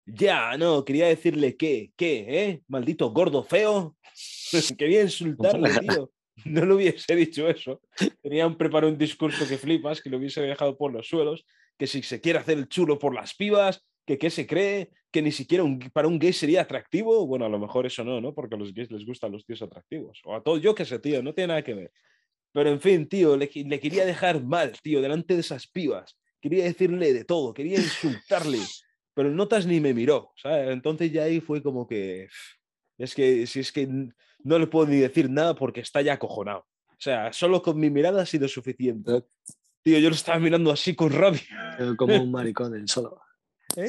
[0.06, 2.26] Ya, no, quería decirle que, ¿qué?
[2.28, 2.64] ¿Eh?
[2.68, 3.96] Maldito gordo feo.
[4.78, 6.12] quería insultarle, tío.
[6.46, 7.82] No le hubiese dicho eso.
[8.22, 11.46] Tenían preparado un discurso que flipas, que lo hubiese dejado por los suelos,
[11.78, 15.22] que si se quiere hacer el chulo por las pibas, que qué se cree, que
[15.22, 15.64] ni siquiera
[15.94, 17.28] para un gay sería atractivo.
[17.28, 18.34] Bueno, a lo mejor eso no, ¿no?
[18.34, 20.22] Porque a los gays les gustan los tíos atractivos.
[20.26, 21.92] O a todo, yo que sé, tío, no tiene nada que ver.
[22.54, 26.18] Pero en fin, tío, le, le quería dejar mal, tío, delante de esas pibas.
[26.42, 28.60] Quería decirle de todo, quería insultarle
[29.14, 30.70] pero Notas ni me miró, ¿sabes?
[30.70, 32.28] Entonces ya ahí fue como que,
[32.98, 33.88] es que, si es que
[34.44, 36.66] no le puedo ni decir nada porque está ya acojonado.
[36.89, 39.24] O sea, solo con mi mirada ha sido suficiente.
[39.84, 41.42] Tío, yo lo estaba mirando así con rabia.
[41.98, 43.20] Como un maricón en solo.
[43.76, 43.88] ¿Eh?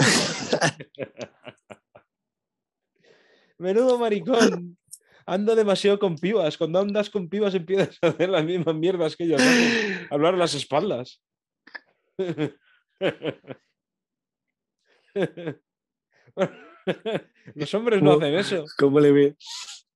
[3.59, 4.79] Menudo maricón.
[5.27, 6.57] Ando demasiado con pibas.
[6.57, 9.43] Cuando andas con pibas empiezas a hacer las mismas mierdas que ellos.
[10.11, 11.23] Hablar a las espaldas.
[17.55, 18.65] Los hombres no hacen eso.
[18.79, 19.37] ¿Cómo le,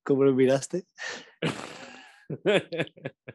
[0.07, 0.87] cómo lo miraste?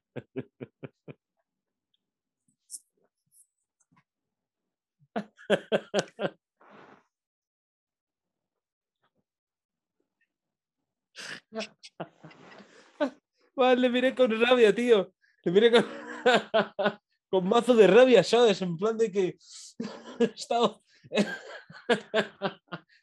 [13.76, 15.14] le miré con rabia, tío.
[15.44, 15.72] Le miré
[17.30, 18.62] con, mazo de rabia, ¿sabes?
[18.62, 19.38] En plan de que
[20.20, 20.82] he estado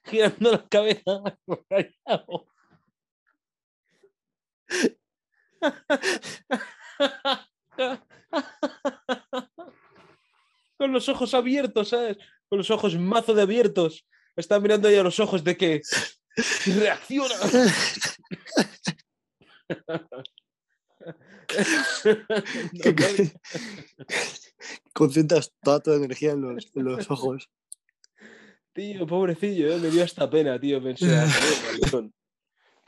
[0.05, 1.03] girando la cabeza
[10.77, 12.17] Con los ojos abiertos, ¿sabes?
[12.49, 14.07] Con los ojos mazo de abiertos.
[14.37, 15.83] Está mirando ahí a los ojos de que
[16.67, 17.35] reacciona.
[24.93, 27.49] Concentras toda tu energía en los, en los ojos.
[28.73, 29.79] Tío, pobrecillo, ¿eh?
[29.79, 30.83] me dio esta pena, tío.
[30.83, 31.27] Pensé, ah,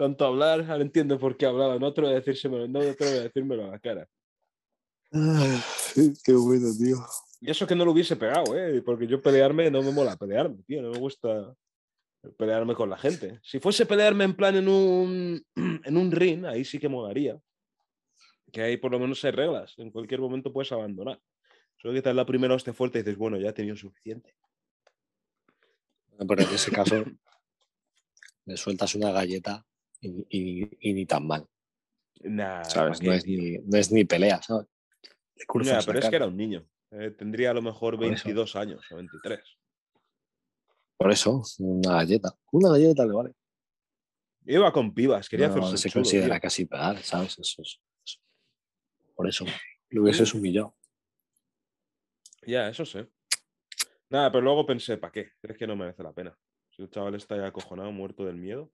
[0.01, 1.79] tanto hablar, ahora entiendo por qué hablaba.
[1.79, 4.09] No otro de decírselo, no otro de decírmelo a la cara.
[5.13, 6.97] qué bueno, tío.
[7.43, 8.81] Y eso que no lo hubiese pegado, ¿eh?
[8.81, 10.81] Porque yo pelearme no me mola pelearme, tío.
[10.81, 11.55] No me gusta
[12.39, 13.41] pelearme con la gente.
[13.43, 15.45] Si fuese pelearme en plan en un,
[15.85, 17.39] en un ring, ahí sí que molaría.
[18.51, 19.75] Que ahí por lo menos hay reglas.
[19.77, 21.21] En cualquier momento puedes abandonar.
[21.77, 24.35] Solo que te la primera hostia fuerte y dices, bueno, ya he tenido suficiente.
[26.17, 27.05] Pero en ese caso
[28.47, 29.67] le sueltas una galleta
[30.01, 31.47] y, ni tan mal.
[32.65, 33.03] ¿Sabes?
[33.03, 34.67] No es, ni, no es, ni, pelea, ¿sabes?
[35.87, 36.67] pero es que era un niño.
[36.91, 39.41] Eh, tendría a lo mejor 22 años o 23.
[40.97, 42.37] Por eso, una galleta.
[42.53, 43.33] Una galleta le vale.
[44.45, 47.39] Iba con pibas, quería no, hacerse se considera casi pegar, ¿sabes?
[47.39, 47.81] Eso es,
[49.15, 49.45] Por eso,
[49.91, 50.75] lo hubieses humillado.
[52.47, 53.09] Ya, eso sé.
[54.09, 55.33] Nada, pero luego pensé, ¿para qué?
[55.41, 56.37] ¿Crees que no merece la pena?
[56.71, 58.73] Si el chaval está ya acojonado, muerto del miedo.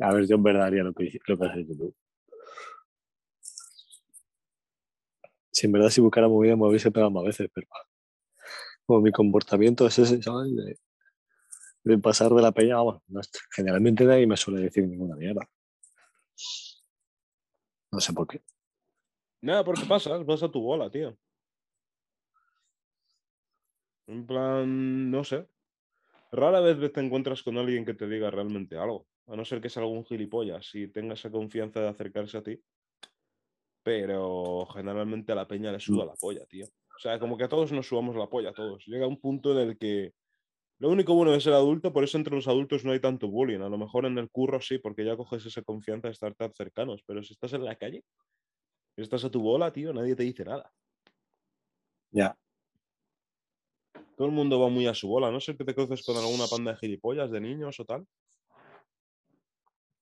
[0.00, 1.94] A ver, yo en verdad haría lo que, lo que hecho tú.
[5.50, 7.68] Si en verdad si buscara movida me hubiese pegado más veces, pero
[8.86, 10.52] como mi comportamiento es ese, ¿sabes?
[11.84, 13.02] De, pasar de la peña, vamos,
[13.54, 15.48] generalmente nadie me suele decir ninguna mierda.
[17.92, 18.42] No sé por qué.
[19.42, 21.16] Nada, porque pasas, vas a tu bola, tío.
[24.06, 25.46] En plan, no sé.
[26.32, 29.06] Rara vez te encuentras con alguien que te diga realmente algo.
[29.26, 32.60] A no ser que sea algún gilipollas y tenga esa confianza de acercarse a ti.
[33.82, 36.66] Pero generalmente a la peña le suda la polla, tío.
[36.66, 38.84] O sea, como que a todos nos subamos la polla, a todos.
[38.86, 40.12] Llega un punto en el que
[40.78, 43.60] lo único bueno de ser adulto, por eso entre los adultos no hay tanto bullying.
[43.60, 46.52] A lo mejor en el curro sí, porque ya coges esa confianza de estar tan
[46.52, 47.02] cercanos.
[47.06, 48.04] Pero si estás en la calle,
[48.96, 50.72] Estás a tu bola, tío, nadie te dice nada.
[52.12, 52.36] Ya.
[54.16, 56.46] Todo el mundo va muy a su bola, no sé que te cruces con alguna
[56.46, 58.06] panda de gilipollas, de niños o tal.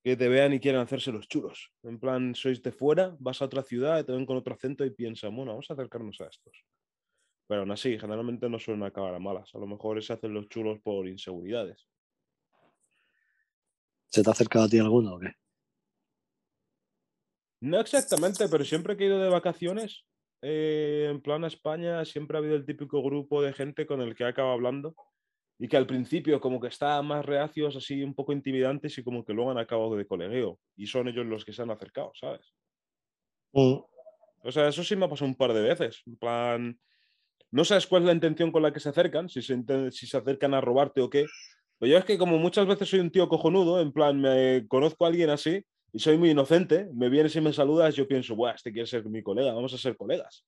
[0.02, 1.72] Que te vean y quieran hacerse los chulos.
[1.84, 4.90] En plan, sois de fuera, vas a otra ciudad, te ven con otro acento y
[4.90, 6.64] piensan, bueno, vamos a acercarnos a estos.
[7.46, 9.54] Pero aún así, generalmente no suelen acabar a malas.
[9.54, 11.88] A lo mejor se hacen los chulos por inseguridades.
[14.08, 15.32] ¿Se te ha acercado a ti alguno o qué?
[17.60, 20.04] No exactamente, pero siempre que he ido de vacaciones,
[20.42, 24.16] eh, en plan a España, siempre ha habido el típico grupo de gente con el
[24.16, 24.96] que acaba hablando
[25.62, 29.24] y que al principio como que está más reacios, así un poco intimidantes y como
[29.24, 32.52] que luego han acabado de colegueo y son ellos los que se han acercado, ¿sabes?
[33.52, 33.78] Mm.
[34.42, 36.02] O sea, eso sí me ha pasado un par de veces.
[36.04, 36.80] En plan,
[37.52, 40.16] no sabes cuál es la intención con la que se acercan, si se, si se
[40.16, 41.26] acercan a robarte o qué.
[41.78, 45.04] Pero yo es que como muchas veces soy un tío cojonudo, en plan, me conozco
[45.04, 48.54] a alguien así y soy muy inocente, me vienes y me saludas, yo pienso, Buah,
[48.54, 50.44] este quiere ser mi colega, vamos a ser colegas.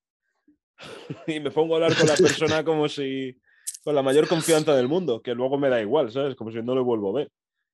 [1.29, 3.39] y me pongo a hablar con la persona como si
[3.85, 6.35] con la mayor confianza del mundo, que luego me da igual, ¿sabes?
[6.35, 7.33] Como si no lo vuelvo a ver.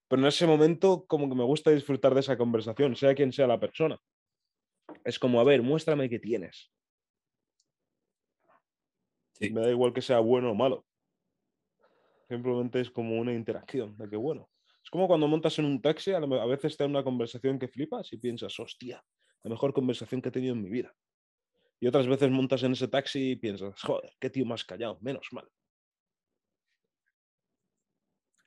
[0.09, 3.47] Pero en ese momento como que me gusta disfrutar de esa conversación, sea quien sea
[3.47, 3.97] la persona.
[5.05, 6.73] Es como, a ver, muéstrame qué tienes.
[9.39, 10.85] Me da igual que sea bueno o malo.
[12.29, 14.51] Simplemente es como una interacción de que bueno.
[14.83, 18.13] Es como cuando montas en un taxi, a veces te da una conversación que flipas
[18.13, 19.03] y piensas, hostia,
[19.45, 20.93] la mejor conversación que he tenido en mi vida.
[21.79, 25.29] Y otras veces montas en ese taxi y piensas, joder, qué tío más callado, menos
[25.33, 25.49] mal.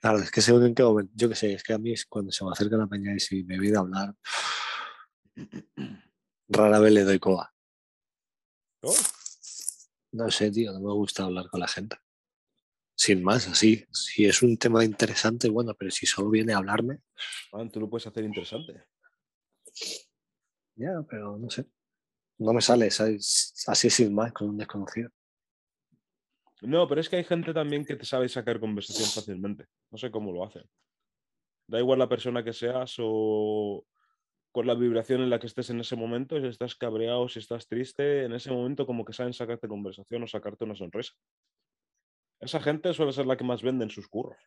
[0.04, 2.06] Claro, es que según en qué momento, yo qué sé, es que a mí es
[2.06, 4.14] cuando se me acerca la peña y si me voy a hablar,
[6.50, 7.54] rara vez le doy coba.
[8.82, 8.94] Oh.
[10.12, 11.96] No sé, tío, no me gusta hablar con la gente.
[12.98, 13.86] Sin más, así.
[13.94, 17.00] Si es un tema interesante, bueno, pero si solo viene a hablarme.
[17.54, 18.84] Ah, tú lo puedes hacer interesante.
[20.76, 21.66] Ya, pero no sé.
[22.40, 25.12] No me sale así sin más con un desconocido.
[26.64, 29.68] No, pero es que hay gente también que te sabe sacar conversación fácilmente.
[29.92, 30.64] No sé cómo lo hacen.
[31.68, 33.86] Da igual la persona que seas o
[34.54, 37.68] con la vibración en la que estés en ese momento, si estás cabreado, si estás
[37.68, 41.14] triste, en ese momento como que saben sacarte conversación o sacarte una sonrisa.
[42.40, 44.38] Esa gente suele ser la que más vende en sus curros.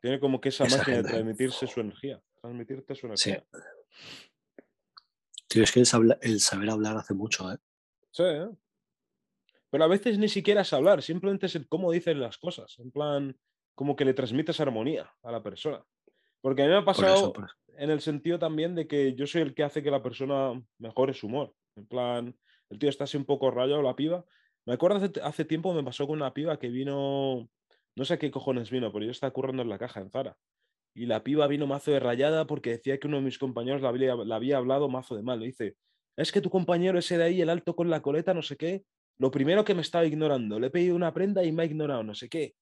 [0.00, 3.44] Tiene como que esa, máquina de transmitirse su energía, transmitirte su energía.
[5.48, 7.58] Tío, es que el, saber hablar hace mucho, ¿eh?
[8.10, 8.48] Sí, ¿eh?
[9.72, 12.78] Pero a veces ni siquiera es hablar, simplemente es el cómo dicen las cosas.
[12.78, 13.34] En plan,
[13.74, 15.82] como que le transmites armonía a la persona.
[16.42, 17.32] Porque a mí me ha pasado
[17.78, 21.14] en el sentido también de que yo soy el que hace que la persona mejore
[21.14, 21.54] su humor.
[21.76, 22.36] En plan,
[22.68, 24.26] el tío está así un poco rayado, la piba,
[24.66, 27.48] me acuerdo hace, tiempo me pasó con una piba que vino,
[27.96, 30.36] no sé qué cojones vino, pero yo estaba currando en la caja en Zara.
[30.94, 33.88] Y la piba vino mazo de rayada porque decía que uno de mis compañeros la
[34.36, 35.40] había, hablado mazo de mal.
[35.40, 35.76] Le dice,
[36.16, 38.84] es que tu compañero ese de ahí, el alto con la coleta, no sé qué,
[39.18, 42.02] lo primero que me estaba ignorando, le he pedido una prenda y me ha ignorado,
[42.02, 42.54] no sé qué.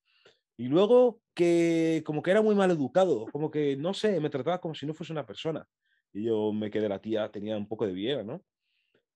[0.56, 4.60] Y luego que como que era muy mal educado, como que, no sé, me trataba
[4.60, 5.66] como si no fuese una persona.
[6.12, 8.42] Y yo me quedé, la tía tenía un poco de viera, ¿no?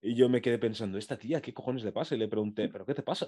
[0.00, 2.14] Y yo me quedé pensando, ¿esta tía qué cojones le pasa?
[2.14, 3.26] Y le pregunté, ¿pero qué te pasa?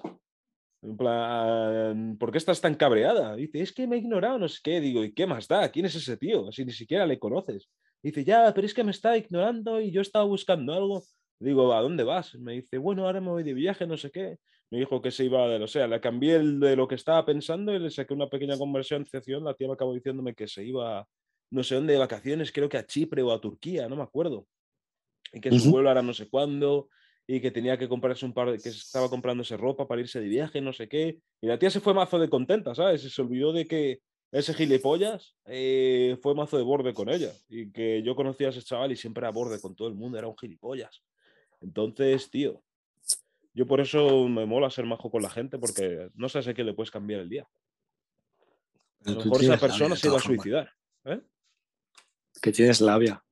[0.83, 3.35] En plan, ¿por qué estás tan cabreada?
[3.35, 4.81] Dice, es que me ha ignorado, no sé qué.
[4.81, 5.71] Digo, ¿y qué más da?
[5.71, 6.53] ¿Quién es ese tío?
[6.53, 7.69] Si ni siquiera le conoces.
[8.03, 11.03] Dice, ya, pero es que me está ignorando y yo estaba buscando algo.
[11.39, 12.35] Digo, ¿a dónde vas?
[12.37, 14.39] Me dice, bueno, ahora me voy de viaje, no sé qué.
[14.71, 17.25] Me dijo que se iba de, o sea, le cambié el de lo que estaba
[17.25, 19.45] pensando y le saqué una pequeña conversación.
[19.45, 21.07] La tía me acabó diciéndome que se iba,
[21.51, 24.47] no sé dónde, de vacaciones, creo que a Chipre o a Turquía, no me acuerdo
[25.33, 26.89] y que su vuelo era no sé cuándo,
[27.27, 30.29] y que tenía que comprarse un par de, que estaba comprándose ropa para irse de
[30.29, 31.19] viaje, no sé qué.
[31.41, 33.05] Y la tía se fue mazo de contenta, ¿sabes?
[33.05, 37.33] Y se olvidó de que ese gilipollas eh, fue mazo de borde con ella.
[37.49, 40.19] Y que yo conocía a ese chaval y siempre era borde con todo el mundo,
[40.19, 41.03] era un gilipollas.
[41.61, 42.63] Entonces, tío,
[43.55, 46.75] yo por eso me mola ser majo con la gente, porque no sé qué le
[46.75, 47.49] puedes cambiar el día.
[49.05, 50.71] A lo mejor esa persona se iba a suicidar.
[51.05, 51.21] ¿eh?
[52.43, 53.23] Que tienes labia.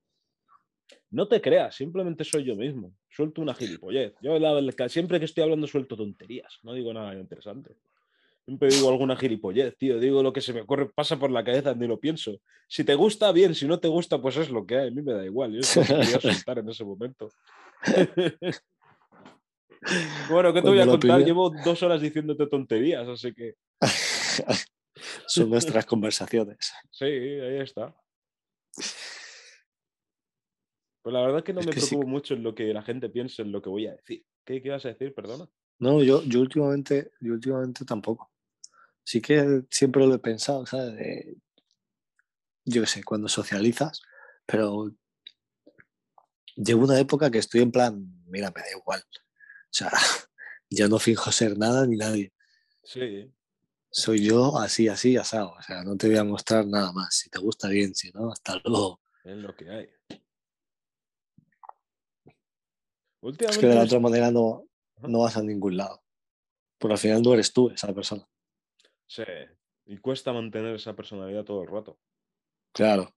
[1.10, 2.94] No te creas, simplemente soy yo mismo.
[3.08, 4.14] Suelto una gilipollez.
[4.20, 4.36] Yo
[4.88, 7.76] siempre que estoy hablando suelto tonterías, no digo nada interesante.
[8.44, 9.98] Siempre digo alguna gilipollez, tío.
[9.98, 12.40] Digo lo que se me ocurre, pasa por la cabeza, ni lo pienso.
[12.68, 13.54] Si te gusta, bien.
[13.54, 14.88] Si no te gusta, pues es lo que hay.
[14.88, 15.52] A mí me da igual.
[15.52, 17.30] Yo quería soltar en ese momento.
[20.30, 21.24] bueno, ¿qué te voy a contar?
[21.24, 23.54] Llevo dos horas diciéndote tonterías, así que.
[25.26, 26.72] Son nuestras conversaciones.
[26.90, 27.94] Sí, ahí está.
[31.02, 33.42] Pues la verdad es que no me preocupo mucho en lo que la gente piense
[33.42, 34.24] en lo que voy a decir.
[34.44, 35.14] ¿Qué, qué vas a decir?
[35.14, 35.48] Perdona.
[35.78, 38.30] No, yo, yo, últimamente, yo últimamente tampoco.
[39.02, 41.36] Sí que siempre lo he pensado, ¿sabes?
[42.64, 44.00] yo qué sé, cuando socializas,
[44.46, 44.94] pero
[46.56, 49.02] llevo una época que estoy en plan, mira, me da igual.
[49.10, 49.90] O sea,
[50.70, 52.32] ya no finjo ser nada ni nadie.
[52.82, 53.32] Sí.
[53.90, 55.52] Soy yo así, así, asado.
[55.52, 57.14] O sea, no te voy a mostrar nada más.
[57.14, 59.00] Si te gusta bien, si no, hasta luego.
[59.24, 59.88] Es lo que hay.
[63.38, 66.02] Es que de la otra manera no, no vas a ningún lado.
[66.78, 68.28] Porque al final no eres tú esa persona.
[69.06, 69.22] Sí,
[69.86, 71.98] y cuesta mantener esa personalidad todo el rato.
[72.72, 73.14] Claro.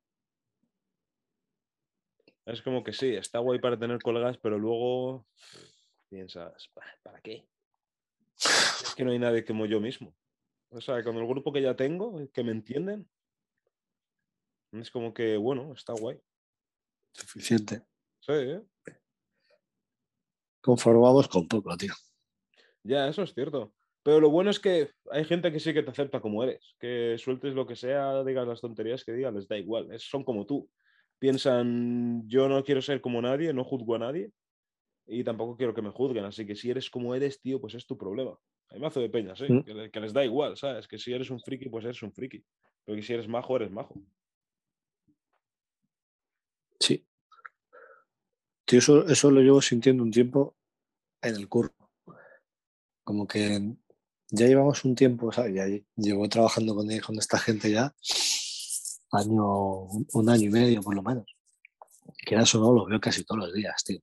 [2.47, 5.27] Es como que sí, está guay para tener colegas, pero luego
[6.07, 6.69] piensas,
[7.03, 7.45] ¿para qué?
[8.37, 10.15] Es que no hay nadie como yo mismo.
[10.69, 13.09] O sea, con el grupo que ya tengo, que me entienden,
[14.71, 16.17] es como que, bueno, está guay.
[17.11, 17.81] Suficiente.
[18.21, 18.63] Sí, ¿eh?
[20.61, 21.93] conformamos con poco, tío.
[22.83, 23.73] Ya, eso es cierto.
[24.03, 27.17] Pero lo bueno es que hay gente que sí que te acepta como eres, que
[27.17, 30.69] sueltes lo que sea, digas las tonterías que digas, les da igual, son como tú.
[31.19, 34.31] Piensan, yo no quiero ser como nadie, no juzgo a nadie,
[35.07, 36.25] y tampoco quiero que me juzguen.
[36.25, 38.37] Así que si eres como eres, tío, pues es tu problema.
[38.69, 39.49] Hay mazo de peñas, ¿eh?
[39.49, 39.63] Mm.
[39.63, 40.87] que, le- que les da igual, ¿sabes?
[40.87, 42.43] Que si eres un friki, pues eres un friki.
[42.85, 43.95] Pero que si eres majo, eres majo.
[46.79, 47.05] Sí.
[48.65, 50.55] Tío, eso, eso lo llevo sintiendo un tiempo
[51.21, 51.73] en el curro.
[53.03, 53.61] Como que
[54.29, 55.55] ya llevamos un tiempo, ¿sabes?
[55.55, 55.65] Ya
[55.95, 57.95] llevo trabajando con, con esta gente ya
[59.11, 61.25] año, un año y medio por lo menos.
[62.25, 63.99] Quieras o no, los veo casi todos los días, tío.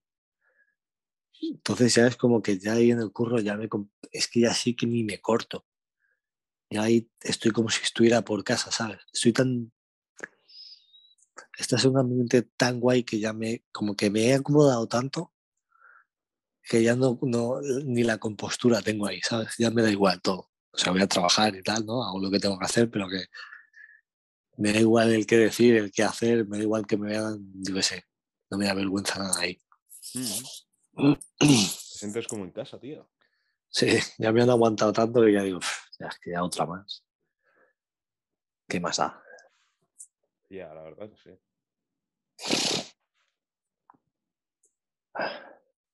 [1.41, 3.69] Entonces ya es como que ya ahí en el curro ya me...
[4.11, 5.67] Es que ya sí que ni me corto.
[6.71, 9.01] Ya ahí estoy como si estuviera por casa, ¿sabes?
[9.13, 9.73] Estoy tan...
[11.59, 13.65] Este es un ambiente tan guay que ya me...
[13.73, 15.35] Como que me he acomodado tanto
[16.67, 19.55] que ya no, no ni la compostura tengo ahí, ¿sabes?
[19.59, 20.51] Ya me da igual todo.
[20.73, 22.03] O sea, voy a trabajar y tal, ¿no?
[22.03, 23.27] Hago lo que tengo que hacer, pero que
[24.57, 27.53] me da igual el qué decir, el qué hacer, me da igual que me vean,
[27.55, 28.05] yo qué sé.
[28.51, 29.61] No me da vergüenza nada ahí.
[31.39, 33.11] Te sientes como en casa, tío.
[33.69, 33.89] Sí,
[34.19, 37.05] ya me han aguantado tanto que ya digo, "Uf, ya es que ya otra más.
[38.69, 39.21] ¿Qué más da?
[40.49, 41.39] Ya, la verdad que sí.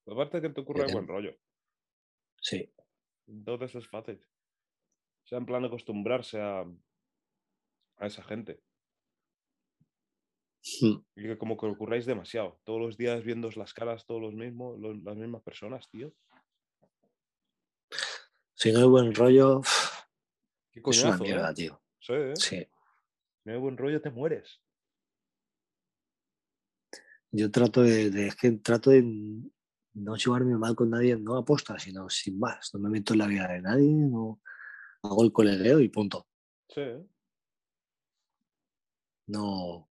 [0.06, 1.36] Aparte que te ocurre buen rollo.
[2.42, 2.72] Sí,
[3.26, 4.20] Entonces es fácil.
[5.24, 6.64] O sea, en plan acostumbrarse a,
[8.01, 8.61] a esa gente.
[10.82, 12.61] Mm, Y que como que ocurráis demasiado.
[12.64, 16.12] Todos los días viendo las caras, todos los mismos, los- las mismas personas, tío.
[18.55, 19.62] si no hay buen rollo,
[20.70, 21.55] Qué es una coñazo, mierda, ¿eh?
[21.55, 21.82] tío.
[21.98, 22.36] Sí, ¿eh?
[22.36, 22.57] Sí.
[22.59, 22.68] Si
[23.46, 24.61] no hay buen rollo, te mueres.
[27.32, 29.03] Yo trato de, de- es que trato de
[29.94, 32.74] no llevarme mal con nadie, no aposta, sino sin más.
[32.74, 34.40] No me meto en la vida de nadie, no
[35.03, 36.28] hago el colegueo y punto.
[36.68, 37.03] Sí, ¿eh?
[39.31, 39.89] No.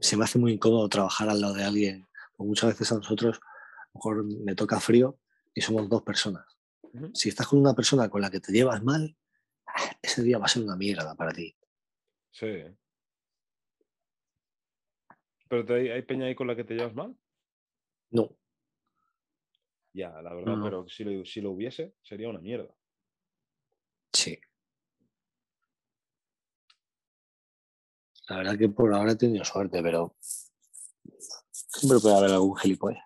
[0.00, 2.06] Se me hace muy incómodo trabajar al lado de alguien.
[2.38, 5.18] Muchas veces a nosotros, a lo mejor me toca frío
[5.54, 6.44] y somos dos personas.
[7.12, 9.16] Si estás con una persona con la que te llevas mal,
[10.00, 11.54] ese día va a ser una mierda para ti.
[12.30, 12.64] Sí.
[15.48, 17.16] ¿Pero te- hay, hay peña ahí con la que te llevas mal?
[18.10, 18.30] No,
[19.92, 20.64] Ya, la verdad, no.
[20.64, 22.74] pero si lo, si lo hubiese, sería una mierda.
[24.12, 24.38] sí.
[28.28, 30.16] La verdad que por ahora he tenido suerte, pero
[31.50, 33.04] siempre puede haber algún gilipollas.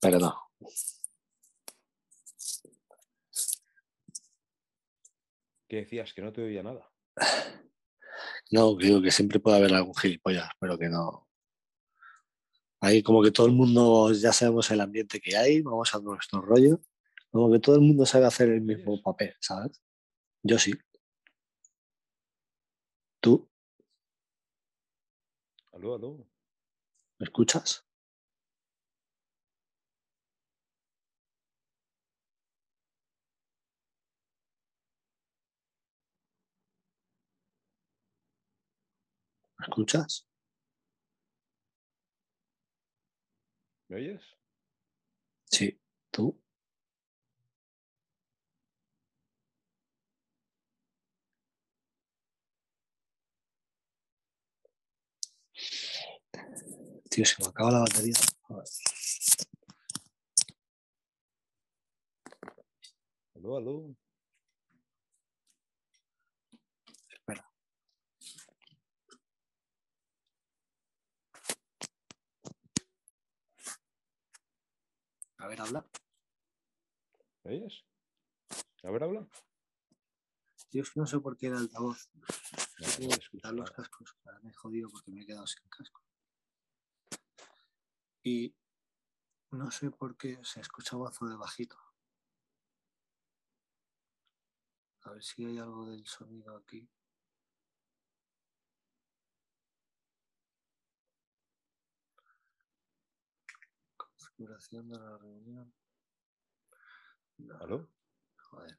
[0.00, 0.34] Pero no.
[5.68, 6.12] ¿Qué decías?
[6.14, 6.90] Que no te oía nada.
[8.50, 11.28] No, digo que siempre puede haber algún gilipollas, pero que no.
[12.80, 16.40] Ahí como que todo el mundo ya sabemos el ambiente que hay, vamos a nuestro
[16.40, 16.80] rollo,
[17.30, 19.82] como que todo el mundo sabe hacer el mismo papel, ¿sabes?
[20.42, 20.72] Yo sí.
[23.20, 23.48] ¿Tú
[25.72, 26.26] Aló, aló.
[27.18, 27.84] me escuchas?
[39.58, 40.26] ¿Me escuchas?
[43.88, 44.22] ¿Me oyes?
[45.50, 45.78] Sí.
[46.10, 46.38] ¿Tú?
[57.10, 58.14] Tío, se me acaba la batería.
[63.34, 63.96] Aló, aló.
[67.08, 67.44] Espera.
[75.38, 75.86] A ver, habla.
[77.44, 77.84] ¿Me oyes?
[78.82, 79.28] A ver, habla.
[80.70, 82.10] Que no sé por qué era altavoz.
[83.42, 84.16] No, los cascos.
[84.24, 86.02] Ahora me he jodido porque me he quedado sin casco.
[88.28, 88.54] Y
[89.52, 91.78] no sé por qué se escucha mazo de bajito.
[95.04, 96.86] A ver si hay algo del sonido aquí.
[103.96, 105.72] Configuración de la reunión.
[107.38, 107.88] No, ¿Aló?
[108.36, 108.78] joder.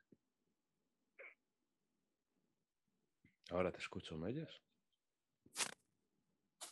[3.50, 4.62] Ahora te escucho, ¿me oyes?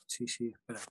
[0.05, 0.81] Sí, sí, espera.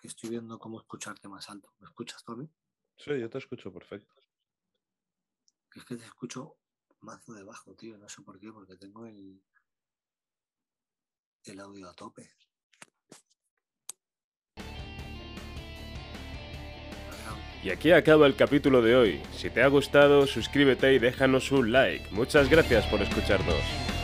[0.00, 1.72] Que estoy viendo cómo escucharte más alto.
[1.78, 2.48] ¿Me escuchas mí?
[2.96, 4.14] Sí, yo te escucho perfecto.
[5.74, 6.56] Es que te escucho
[7.00, 7.98] mazo de bajo, tío.
[7.98, 9.42] No sé por qué, porque tengo el,
[11.44, 12.30] el audio a tope.
[17.62, 19.22] Y aquí acaba el capítulo de hoy.
[19.36, 22.08] Si te ha gustado, suscríbete y déjanos un like.
[22.10, 23.99] Muchas gracias por escucharnos.